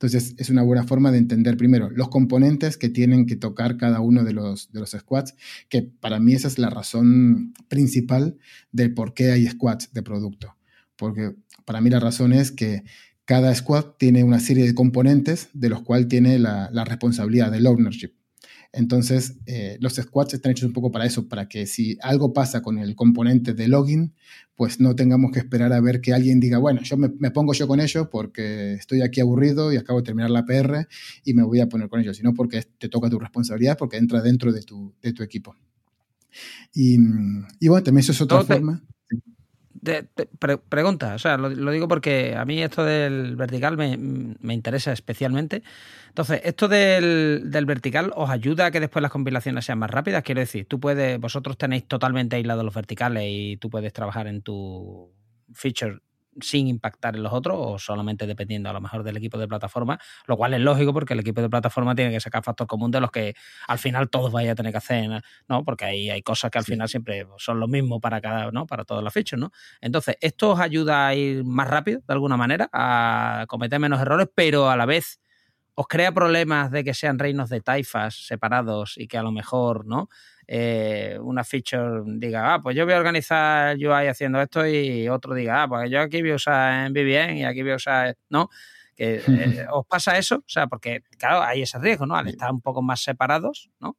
[0.00, 3.98] Entonces, es una buena forma de entender primero los componentes que tienen que tocar cada
[3.98, 5.34] uno de los, de los squads,
[5.68, 8.38] que para mí esa es la razón principal
[8.70, 10.56] de por qué hay squads de producto.
[10.94, 11.34] Porque
[11.64, 12.84] para mí la razón es que
[13.24, 18.17] cada squad tiene una serie de componentes de los cuales tiene la responsabilidad del ownership.
[18.72, 22.60] Entonces, eh, los squads están hechos un poco para eso, para que si algo pasa
[22.60, 24.14] con el componente de login,
[24.56, 27.66] pues no tengamos que esperar a ver que alguien diga, bueno, yo me, pongo yo
[27.66, 30.86] con ello porque estoy aquí aburrido y acabo de terminar la PR
[31.24, 34.20] y me voy a poner con ello, sino porque te toca tu responsabilidad, porque entra
[34.20, 35.56] dentro de tu, de tu equipo.
[36.74, 36.98] Y,
[37.66, 38.82] bueno, también eso es otra forma
[40.68, 45.62] pregunta, o sea, lo, digo porque a mí esto del vertical me, interesa especialmente.
[46.08, 50.22] Entonces, ¿esto del, del, vertical os ayuda a que después las compilaciones sean más rápidas?
[50.22, 54.42] Quiero decir, tú puedes, vosotros tenéis totalmente aislados los verticales y tú puedes trabajar en
[54.42, 55.12] tu
[55.52, 56.00] feature
[56.40, 59.98] sin impactar en los otros o solamente dependiendo a lo mejor del equipo de plataforma,
[60.26, 63.00] lo cual es lógico porque el equipo de plataforma tiene que sacar factor común de
[63.00, 63.34] los que
[63.66, 65.64] al final todos vayan a tener que hacer, ¿no?
[65.64, 68.66] Porque ahí hay cosas que al final siempre son lo mismo para cada, ¿no?
[68.66, 69.50] Para todas las fechas, ¿no?
[69.80, 74.28] Entonces, esto os ayuda a ir más rápido, de alguna manera, a cometer menos errores,
[74.34, 75.20] pero a la vez
[75.74, 79.86] os crea problemas de que sean reinos de taifas separados y que a lo mejor,
[79.86, 80.08] ¿no?
[80.50, 85.34] Eh, una feature diga, ah, pues yo voy a organizar UI haciendo esto y otro
[85.34, 88.16] diga, ah, pues yo aquí voy a usar en VBN y aquí voy a usar,
[88.30, 88.48] ¿no?
[88.96, 90.36] Que, eh, ¿Os pasa eso?
[90.36, 92.16] O sea, porque claro, hay ese riesgo, ¿no?
[92.16, 93.98] Al estar un poco más separados, ¿no?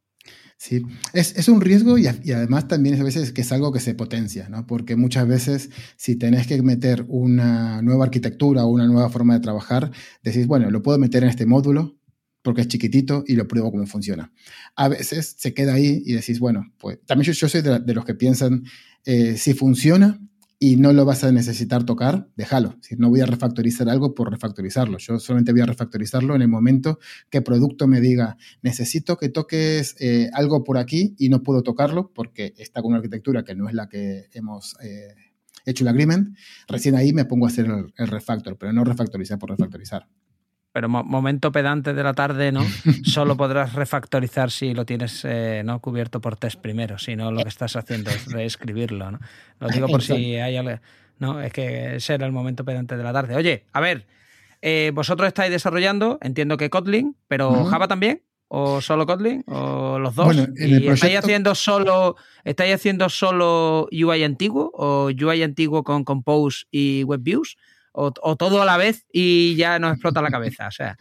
[0.57, 3.71] Sí, es, es un riesgo y, y, además también es a veces que es algo
[3.71, 4.65] que se potencia, ¿no?
[4.65, 9.39] Porque muchas veces si tenés que meter una nueva arquitectura o una nueva forma de
[9.39, 9.91] trabajar,
[10.23, 11.98] decís, bueno, lo puedo meter en este módulo
[12.41, 14.31] porque es chiquitito y lo pruebo cómo funciona.
[14.75, 18.05] A veces se queda ahí y decís, bueno, pues también yo, soy de, de, los
[18.05, 18.63] que piensan,
[19.05, 20.19] eh, si funciona,
[20.61, 22.75] y no lo vas a necesitar tocar, déjalo.
[22.81, 24.97] Si no voy a refactorizar algo por refactorizarlo.
[24.97, 29.95] Yo solamente voy a refactorizarlo en el momento que producto me diga, necesito que toques
[29.99, 33.69] eh, algo por aquí y no puedo tocarlo porque está con una arquitectura que no
[33.69, 35.15] es la que hemos eh,
[35.65, 36.35] hecho el agreement.
[36.67, 40.09] Recién ahí me pongo a hacer el, el refactor, pero no refactorizar por refactorizar
[40.71, 42.63] pero momento pedante de la tarde, ¿no?
[43.03, 47.43] Solo podrás refactorizar si lo tienes eh, no cubierto por test primero, si no lo
[47.43, 49.19] que estás haciendo es reescribirlo, ¿no?
[49.59, 50.79] Lo digo por si hay algo,
[51.17, 53.35] no, es que ese era el momento pedante de la tarde.
[53.35, 54.07] Oye, a ver,
[54.61, 57.69] eh, vosotros estáis desarrollando, entiendo que Kotlin, pero uh -huh.
[57.69, 58.23] Java también.
[58.51, 59.43] ¿O solo Kotlin?
[59.45, 60.25] ¿O los dos?
[60.25, 60.93] Bueno, en el proyecto...
[60.93, 64.71] ¿Estáis haciendo solo estáis haciendo solo UI antiguo?
[64.73, 67.57] ¿O UI antiguo con Compose y WebViews?
[67.91, 70.67] O, todo a la vez y ya nos explota la cabeza.
[70.67, 70.97] O sea.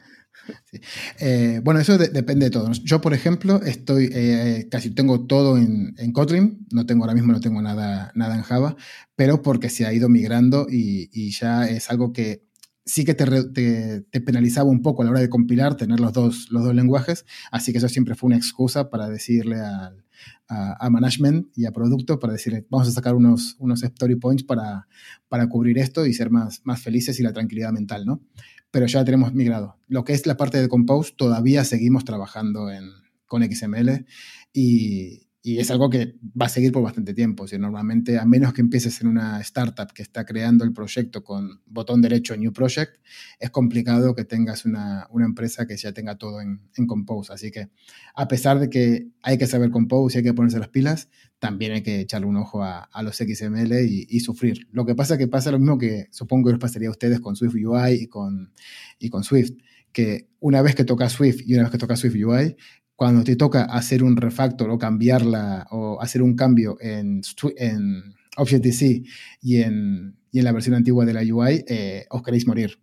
[1.20, 2.72] Eh, bueno, eso de, depende de todo.
[2.72, 6.66] Yo, por ejemplo, estoy eh, casi tengo todo en, en, Kotlin.
[6.72, 8.76] No tengo ahora mismo no tengo nada, nada en Java,
[9.14, 12.44] pero porque se ha ido migrando y, ya es algo que
[12.86, 16.14] sí que te, te, te, penalizaba un poco a la hora de compilar, tener los
[16.14, 20.06] dos, los dos lenguajes, así que eso siempre fue una excusa para decirle al,
[20.48, 24.88] a, management y a producto para decirle, vamos a sacar unos, unos story points para,
[25.28, 28.22] para cubrir esto y ser más, más felices y la tranquilidad mental, ¿no?
[28.70, 29.78] Pero ya tenemos migrado.
[29.88, 32.90] Lo que es la parte de Compose, todavía seguimos trabajando en,
[33.26, 34.06] con XML
[34.52, 37.48] y, y es algo que va a seguir por bastante tiempo.
[37.48, 41.62] Sea, normalmente, a menos que empieces en una startup que está creando el proyecto con
[41.64, 42.98] botón derecho New Project,
[43.40, 47.32] es complicado que tengas una, una empresa que ya tenga todo en, en, Compose.
[47.32, 47.70] Así que,
[48.14, 51.72] a pesar de que hay que saber Compose y hay que ponerse las pilas, también
[51.72, 54.68] hay que echarle un ojo a, a los XML y, y, sufrir.
[54.70, 57.20] Lo que pasa es que pasa lo mismo que supongo que les pasaría a ustedes
[57.20, 58.52] con Swift UI y con,
[58.98, 59.52] y con Swift
[59.92, 62.54] que una vez que toca Swift y una vez que toca Swift UI,
[62.98, 67.22] cuando te toca hacer un refactor o cambiarla o hacer un cambio en,
[67.56, 68.02] en
[68.36, 69.04] Objective-C
[69.40, 72.80] y en, y en la versión antigua de la UI, eh, os queréis morir.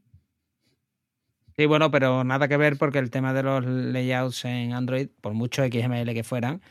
[1.57, 5.33] Sí, bueno, pero nada que ver porque el tema de los layouts en Android, por
[5.33, 6.61] mucho XML que fueran,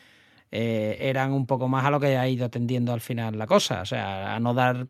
[0.50, 3.82] eh, eran un poco más a lo que ha ido tendiendo al final la cosa.
[3.82, 4.88] O sea, a no dar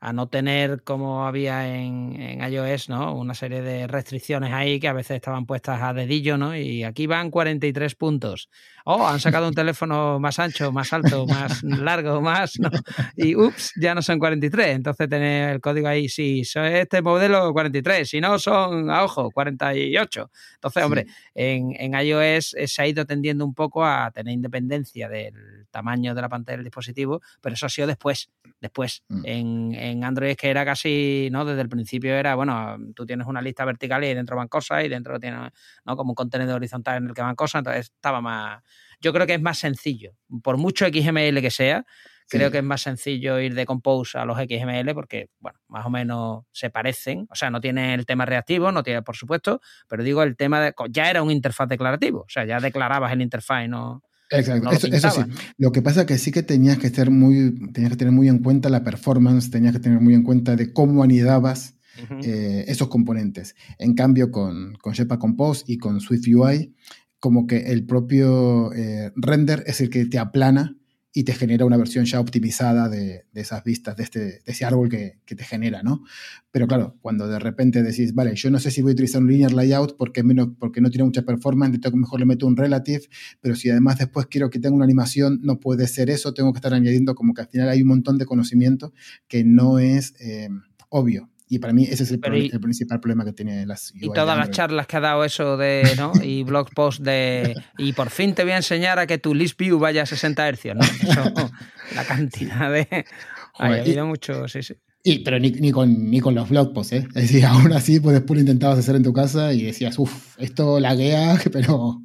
[0.00, 3.14] a no tener como había en, en, iOS, ¿no?
[3.16, 6.56] Una serie de restricciones ahí que a veces estaban puestas a dedillo, ¿no?
[6.56, 8.48] Y aquí van 43 puntos.
[8.84, 12.70] Oh, han sacado un teléfono más ancho, más alto, más largo, más, ¿no?
[13.16, 14.76] Y ups, ya no son 43.
[14.76, 19.30] Entonces tener el código ahí, sí, son este modelo 43, si no son, a ojo,
[19.32, 20.30] 48.
[20.54, 21.14] Entonces, hombre, sí.
[21.34, 26.20] en, en iOS se ha ido tendiendo un poco a tener independencia del tamaño de
[26.20, 28.30] la pantalla del dispositivo, pero eso ha sido después.
[28.60, 29.22] Después, mm.
[29.24, 31.44] en, en, Android es que era casi, ¿no?
[31.44, 34.88] Desde el principio era, bueno, tú tienes una lista vertical y dentro van cosas y
[34.88, 35.52] dentro tienes,
[35.84, 35.96] ¿no?
[35.96, 38.62] Como un contenedor horizontal en el que van cosas, entonces estaba más...
[39.00, 40.14] Yo creo que es más sencillo.
[40.42, 41.86] Por mucho XML que sea,
[42.26, 42.36] sí.
[42.36, 45.90] creo que es más sencillo ir de Compose a los XML porque, bueno, más o
[45.90, 47.28] menos se parecen.
[47.30, 50.60] O sea, no tiene el tema reactivo, no tiene, por supuesto, pero digo, el tema
[50.60, 50.74] de...
[50.90, 54.86] Ya era un interfaz declarativo, o sea, ya declarabas el interfaz, no Exacto, no eso,
[54.88, 55.20] eso, sí.
[55.56, 58.28] Lo que pasa es que sí que tenías que estar muy, tenías que tener muy
[58.28, 62.24] en cuenta la performance, tenías que tener muy en cuenta de cómo anidabas uh -huh.
[62.24, 63.54] eh, esos componentes.
[63.78, 66.74] En cambio, con, con Shepa Compose y con Swift UI,
[67.20, 70.77] como que el propio eh, render es el que te aplana
[71.12, 74.64] y te genera una versión ya optimizada de, de esas vistas, de, este, de ese
[74.64, 76.04] árbol que, que, te genera, ¿no?
[76.50, 79.30] Pero claro, cuando de repente decís, vale, yo no sé si voy a utilizar un
[79.30, 83.04] linear layout porque, menos, porque no tiene mucha performance, mejor le meto un relative,
[83.40, 86.58] pero si además después quiero que tenga una animación, no puede ser eso, tengo que
[86.58, 88.92] estar añadiendo como que al final hay un montón de conocimiento
[89.28, 90.48] que no es eh,
[90.90, 91.30] obvio.
[91.48, 94.06] Y para mí ese es el, pro, y, el principal problema que tiene las UI
[94.06, 96.12] Y todas las charlas que ha dado eso de, ¿no?
[96.22, 99.58] y blog post de, y por fin te voy a enseñar a que tu list
[99.58, 100.80] view vaya a 60 Hz, ¿no?
[101.10, 101.50] Eso,
[101.94, 102.86] la cantidad de...
[103.52, 104.74] Joder, ha habido mucho, sí, sí.
[105.02, 107.08] Y, pero ni, ni, con, ni con los blog posts, ¿eh?
[107.14, 110.38] Es decir, aún así, pues después lo intentabas hacer en tu casa y decías, uff,
[110.38, 112.02] esto laguea, pero...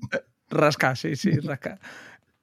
[0.50, 1.80] Rasca, sí, sí, rasca.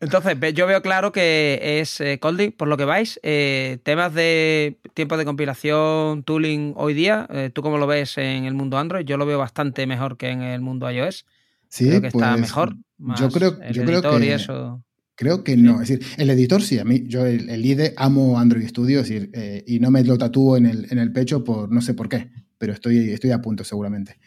[0.00, 2.18] Entonces, yo veo claro que es eh,
[2.56, 3.20] por lo que vais.
[3.22, 8.44] Eh, temas de tiempo de compilación, tooling hoy día, eh, ¿tú cómo lo ves en
[8.44, 9.04] el mundo Android?
[9.04, 11.26] Yo lo veo bastante mejor que en el mundo iOS.
[11.68, 12.76] Sí, creo que pues, está mejor.
[13.18, 14.82] yo creo, yo creo que, y eso.
[15.20, 15.82] Creo que no.
[15.82, 19.62] Es decir, el editor sí, a mí, yo el, IDE amo Android Studio, decir, eh,
[19.66, 22.30] y no me lo tatúo en el, en el, pecho por no sé por qué,
[22.56, 24.18] pero estoy, estoy a punto seguramente.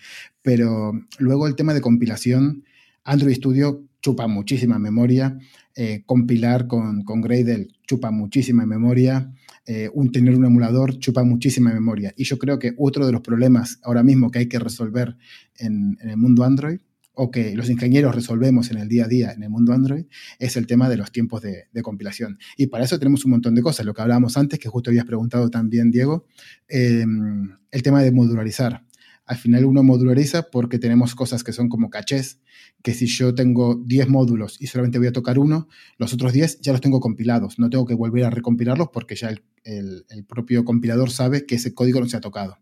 [0.44, 2.64] Pero luego el tema de compilación,
[3.04, 5.40] Android Studio chupa muchísima memoria,
[5.76, 9.34] eh, compilar con, con Gradle chupa muchísima memoria,
[9.66, 12.14] eh, un, tener un emulador chupa muchísima memoria.
[12.18, 15.16] Y yo creo que otro de los problemas ahora mismo que hay que resolver
[15.58, 16.80] en, el mundo Android
[17.16, 20.06] o que los ingenieros resolvemos en el día a día en el mundo Android
[20.40, 22.40] es el tema de los tiempos de, compilación.
[22.58, 23.86] Y para eso tenemos un montón de cosas.
[23.86, 26.26] Lo que hablábamos antes, que justo habías preguntado también, Diego,
[26.68, 28.84] em, el tema de modularizar.
[29.26, 32.40] Al final uno modulariza porque tenemos cosas que son como cachés,
[32.82, 35.68] que si yo tengo 10 módulos y solamente voy a tocar uno,
[35.98, 37.60] los otros 10 ya los tengo compilados.
[37.60, 39.30] No tengo que volver a recompilarlos porque ya
[39.64, 42.58] el propio compilador sabe que ese código no se ha tocado.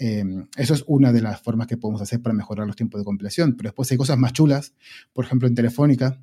[0.00, 3.04] Em, eso es una de las formas que podemos hacer para mejorar los tiempos de
[3.04, 3.56] compilación.
[3.56, 4.74] Pero después hay cosas más chulas.
[5.12, 6.22] Por ejemplo, en Telefónica,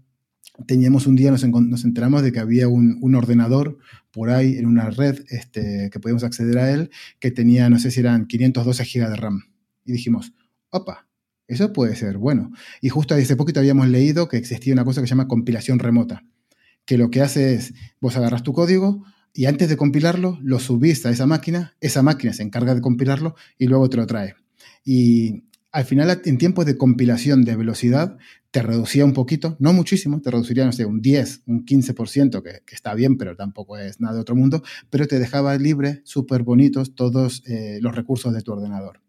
[0.66, 1.44] teníamos un día, nos,
[1.84, 3.78] enteramos de que había un, ordenador
[4.12, 7.92] por ahí en una red este, que podíamos acceder a él, que tenía, no sé
[7.92, 9.44] si eran 512 GB de RAM.
[9.86, 10.34] Y dijimos,
[10.70, 11.08] opa,
[11.48, 12.52] eso puede ser bueno.
[12.82, 16.24] Y justo hace poquito habíamos leído que existía una cosa que se llama compilación remota,
[16.86, 21.06] que lo que hace es, vos agarras tu código, y antes de compilarlo, lo subís
[21.06, 24.36] a esa máquina, esa máquina se encarga de compilarlo y luego te lo trae.
[24.86, 28.18] Y al final, en tiempos de compilación de velocidad,
[28.52, 32.62] te reducía un poquito, no muchísimo, te reduciría, no sé, un 10, un 15%, que,
[32.66, 36.44] que está bien, pero tampoco es nada de otro mundo, pero te dejaba libre, súper
[36.44, 39.02] bonitos, todos eh, los recursos de tu ordenador.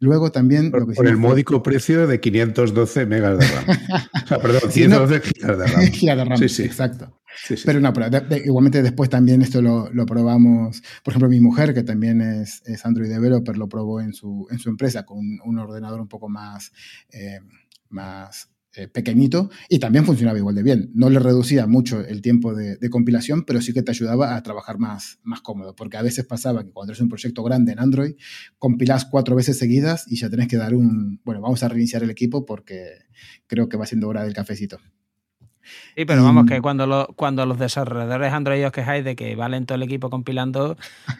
[0.00, 0.70] Luego también...
[0.70, 3.64] Por, lo que el módico precio de 512 megas de RAM.
[4.24, 5.86] o sea, perdón, 512 gigas de RAM.
[5.92, 6.62] gigas de RAM, sí, sí.
[6.64, 7.20] exacto.
[7.64, 8.08] Pero no, pero
[8.44, 10.82] igualmente después también esto lo, lo, probamos.
[11.02, 14.58] Por ejemplo, mi mujer, que también es, es, Android developer, lo probó en su, en
[14.58, 16.72] su empresa con un, ordenador un poco más,
[17.12, 17.40] eh,
[17.88, 20.90] más eh, pequeñito y también funcionaba igual de bien.
[20.94, 24.42] No le reducía mucho el tiempo de, de, compilación, pero sí que te ayudaba a
[24.42, 27.78] trabajar más, más cómodo, porque a veces pasaba que cuando eres un proyecto grande en
[27.78, 28.14] Android,
[28.58, 32.10] compilás cuatro veces seguidas y ya tenés que dar un, bueno, vamos a reiniciar el
[32.10, 33.04] equipo porque
[33.46, 34.78] creo que va siendo hora del cafecito.
[35.96, 39.74] Sí, pero vamos, que cuando, cuando los desarrolladores Android os quejáis de que va lento
[39.74, 40.76] el equipo compilando,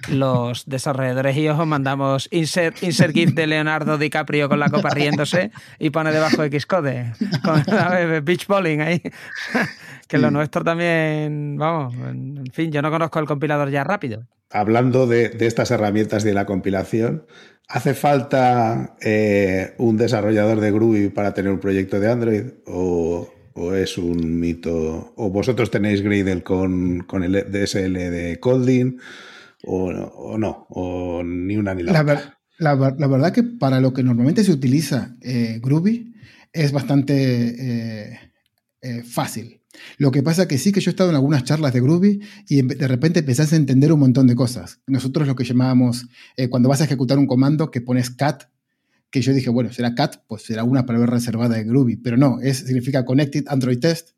[0.09, 5.51] los desarrolladores y os mandamos insert, insert GIF de Leonardo DiCaprio con la copa riéndose
[5.79, 9.03] y pone debajo Xcode, con la beach bowling ahí.
[10.09, 14.27] que lo nuestro también, vamos, en fin, yo no conozco el compilador ya rápido.
[14.51, 17.27] Hablando de, de estas herramientas de la compilación,
[17.69, 22.45] ¿hace falta eh, un desarrollador de Groovy para tener un proyecto de Android?
[22.67, 25.13] ¿O ¿O es un mito?
[25.17, 28.99] ¿O vosotros tenéis Gradle con, con el DSL de Kotlin?
[29.63, 30.67] ¿O, o, no?
[30.71, 32.39] ¿O ni una ni la, otra?
[32.59, 36.15] La, la, verdad que para lo que normalmente se utiliza eh, Groovy
[36.53, 38.21] es bastante eh,
[38.83, 39.61] eh, fácil.
[39.99, 42.63] Lo que pasa que sí que yo he estado en algunas charlas de Groovy y
[42.63, 44.81] de repente empezás a entender un montón de cosas.
[44.87, 46.07] Nosotros lo que llamábamos,
[46.49, 48.45] cuando vas a ejecutar un comando que pones cat
[49.15, 52.41] que yo dije, bueno, será cat, pues será una palabra reservada de Groovy, pero no,
[52.41, 54.11] es, significa Connected Android Test.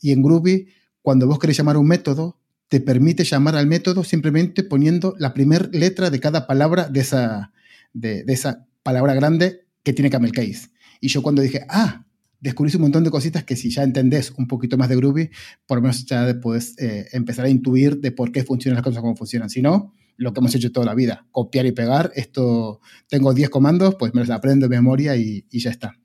[0.00, 0.68] Y en Groovy,
[1.02, 2.38] cuando vos querés llamar un método,
[2.68, 7.52] te permite llamar al método simplemente poniendo la primera letra de cada palabra de esa,
[7.94, 10.68] de, esa palabra grande que tiene camel case.
[11.00, 12.06] Y yo cuando dije, ah,
[12.38, 15.30] descubrís un montón de cositas que si ya entendés un poquito más de Groovy,
[15.66, 19.00] por lo menos ya puedes eh, empezar a intuir de por qué funcionan las cosas
[19.00, 19.50] como funcionan.
[19.50, 22.12] Si no, lo que hemos hecho toda la vida, copiar y pegar.
[22.14, 25.98] Esto, tengo 10 comandos, pues me los aprendo de memoria y, ya está.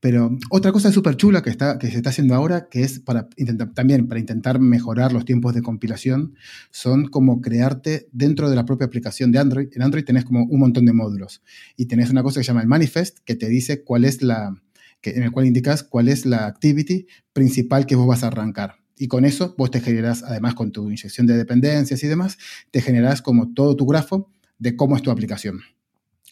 [0.00, 3.28] Pero otra cosa súper chula que, está, que se está haciendo ahora, que es para
[3.36, 6.36] intentar, también para intentar mejorar los tiempos de compilación,
[6.70, 9.68] son como crearte dentro de la propia aplicación de Android.
[9.72, 11.42] En Android tenés como un montón de módulos
[11.76, 14.54] y tenés una cosa que se llama el manifest, que te dice cuál es la,
[15.00, 18.76] que, en el cual indicas cuál es la activity principal que vos vas a arrancar.
[18.98, 22.38] Y con eso vos te generas, además con tu inyección de dependencias y demás,
[22.70, 25.60] te generas como todo tu grafo de cómo es tu aplicación.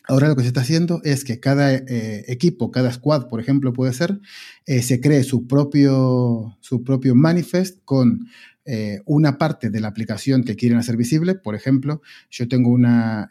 [0.08, 3.72] Ahora lo que se está haciendo es que cada eh, equipo, cada squad, por ejemplo,
[3.72, 4.20] puede ser,
[4.64, 8.28] eh, se cree su propio, su propio manifest con
[8.64, 11.34] eh, una parte de la aplicación que quieren hacer visible.
[11.34, 13.30] Por ejemplo, yo tengo una,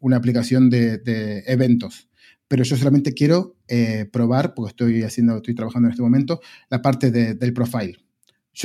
[0.00, 2.08] una aplicación de, de, eventos,
[2.48, 3.56] pero yo solamente quiero
[4.10, 6.40] probar, porque estoy haciendo, estoy trabajando en este momento,
[6.70, 8.07] la parte del profile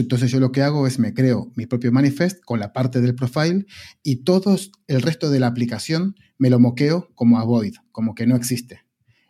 [0.02, 3.16] entonces yo lo que hago es me creo mi propio manifest con la parte del
[3.16, 3.66] profile
[4.02, 8.26] y todo el resto de la aplicación me lo moqueo como a void, como que
[8.26, 8.82] no existe.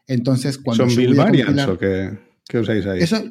[0.08, 0.88] Entonces cuando...
[0.90, 3.02] ¿Son build variants o qué, qué, usáis ahí?
[3.02, 3.24] Eso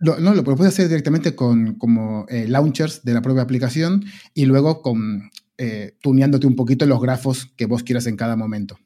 [0.00, 4.80] no, lo puedes hacer directamente con como eh, launchers de la propia aplicación y luego
[4.80, 8.78] con eh, tuneándote un poquito los grafos que vos quieras en cada momento.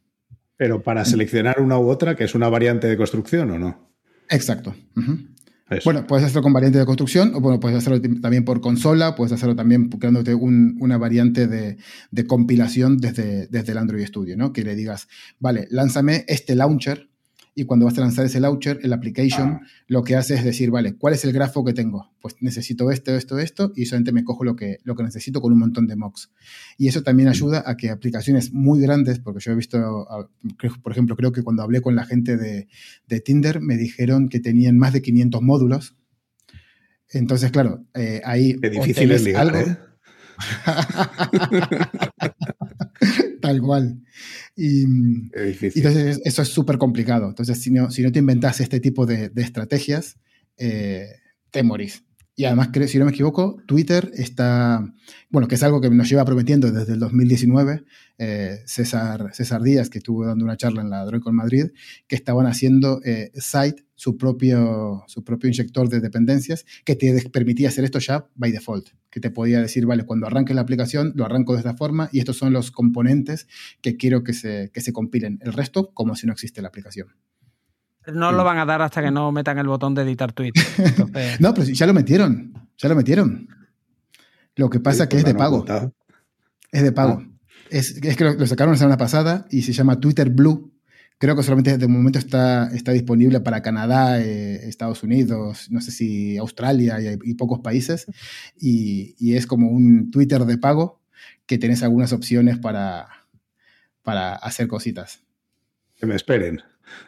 [0.57, 3.93] Pero para seleccionar una u otra, que es una variante de construcción o no?
[4.31, 4.75] Exacto.
[5.85, 9.33] Bueno, puedes hacerlo con variante de construcción, o bueno, puedes hacerlo también por consola, puedes
[9.33, 11.77] hacerlo también creándote una variante de,
[12.27, 14.53] compilación desde, desde el Android Studio, ¿no?
[14.53, 15.09] Que le digas,
[15.39, 17.12] vale, lánzame este launcher
[17.55, 20.95] y cuando vas a lanzar ese launcher, el application lo que hace es decir, vale,
[20.95, 22.11] ¿cuál es el grafo que tengo?
[22.21, 25.53] Pues necesito esto, esto, esto, y solamente me cojo lo que, lo que necesito con
[25.53, 26.31] un montón de mocks.
[26.79, 30.07] Y eso también ayuda a que aplicaciones muy grandes, porque yo he visto,
[30.83, 32.69] por ejemplo, creo que cuando hablé con la gente de,
[33.21, 35.97] Tinder, me dijeron que tenían más de 500 módulos.
[37.11, 38.57] Entonces, claro, eh, ahí...
[38.61, 39.77] Qué difícil es algo, ¿eh?
[43.43, 44.01] Tal cual.
[44.57, 47.29] Y, entonces eso es súper complicado.
[47.29, 50.17] Entonces, si no, si no te inventas este tipo de, estrategias,
[50.57, 51.09] eh,
[51.51, 52.05] te morís.
[52.35, 54.91] Y además, si no me equivoco, Twitter está,
[55.29, 57.85] bueno, que es algo que nos lleva prometiendo desde el 2019,
[58.17, 61.67] eh, César, César Díaz, que estuvo dando una charla en la Droid Madrid,
[62.09, 67.69] que estaban haciendo eh, Site, su propio, su propio inyector de dependencias, que te permitía
[67.69, 71.27] hacer esto ya by default, que te podía decir, vale, cuando arranques la aplicación, lo
[71.27, 73.47] arranco de esta forma y estos son los componentes
[73.83, 75.39] que quiero que se, que se compilen.
[75.43, 77.09] El resto, como si no existe la aplicación.
[78.07, 80.61] No lo van a dar hasta que no metan el botón de editar tweets.
[81.41, 82.53] no, pero ya lo metieron.
[82.79, 83.49] Ya lo metieron.
[84.57, 85.65] Lo que pasa es que es de pago.
[86.71, 87.25] Es de pago.
[87.71, 90.73] Es, que lo, sacaron la semana pasada y se llama Twitter Blue.
[91.19, 95.93] Creo que solamente de momento está, está disponible para Canadá, eh, Estados Unidos, no sé
[95.93, 98.07] si Australia y, pocos países.
[98.61, 101.01] Y, y, es como un Twitter de pago
[101.47, 103.09] que tenés algunas opciones para,
[104.03, 105.21] para hacer cositas.
[105.97, 106.63] Que me esperen.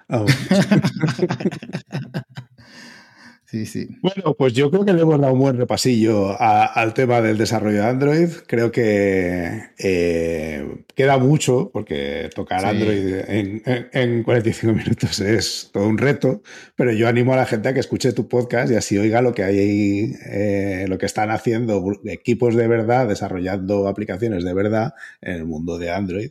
[3.45, 3.89] sí, sí.
[4.03, 7.79] Bueno, pues yo creo que le hemos dado un buen repasillo al tema del desarrollo
[7.79, 8.29] de Android.
[8.47, 16.43] Creo que eh, queda mucho, porque tocar Android en, 45 minutos es todo un reto,
[16.77, 19.35] pero yo animo a la gente a que escuche tu podcast y así oiga lo
[19.35, 25.37] que hay, eh, lo que están haciendo equipos de verdad, desarrollando aplicaciones de verdad en
[25.37, 26.31] el mundo de Android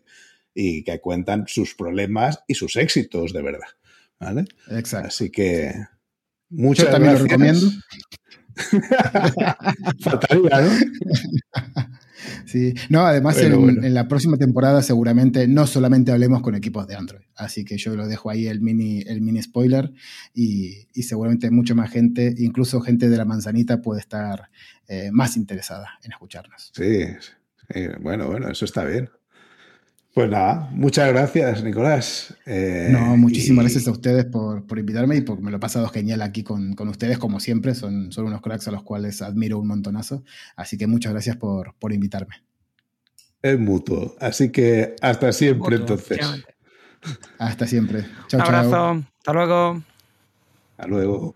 [0.54, 3.68] y que cuentan sus problemas y sus éxitos de verdad.
[4.20, 4.46] ¿Vale?
[4.70, 5.08] Exacto.
[5.08, 5.74] Así que
[6.50, 7.68] muchas Yo también lo recomiendo.
[10.00, 10.70] Faltaría, ¿no?
[12.46, 17.26] Sí, no, además en, la próxima temporada seguramente no solamente hablemos con equipos de Android,
[17.36, 19.92] así que yo lo dejo ahí el mini, el mini spoiler
[20.34, 24.50] y, seguramente mucha más gente, incluso gente de la manzanita puede estar
[24.88, 26.72] eh, más interesada en escucharnos.
[26.76, 27.06] Sí,
[27.74, 29.10] sí, bueno, bueno, eso está bien.
[30.14, 32.36] Pues nada, muchas gracias, Nicolás.
[32.46, 36.22] Eh, no, muchísimas gracias a ustedes por, invitarme y porque me lo he pasado genial
[36.22, 37.74] aquí con, ustedes, como siempre.
[37.74, 40.24] Son, son, unos cracks a los cuales admiro un montonazo.
[40.56, 42.44] Así que muchas gracias por, invitarme.
[43.42, 44.16] Es mutuo.
[44.20, 46.20] Así que hasta siempre, entonces.
[47.40, 48.06] Hasta siempre.
[48.28, 49.04] Chao, Un abrazo.
[49.18, 49.82] Hasta luego.
[50.78, 51.36] Hasta luego.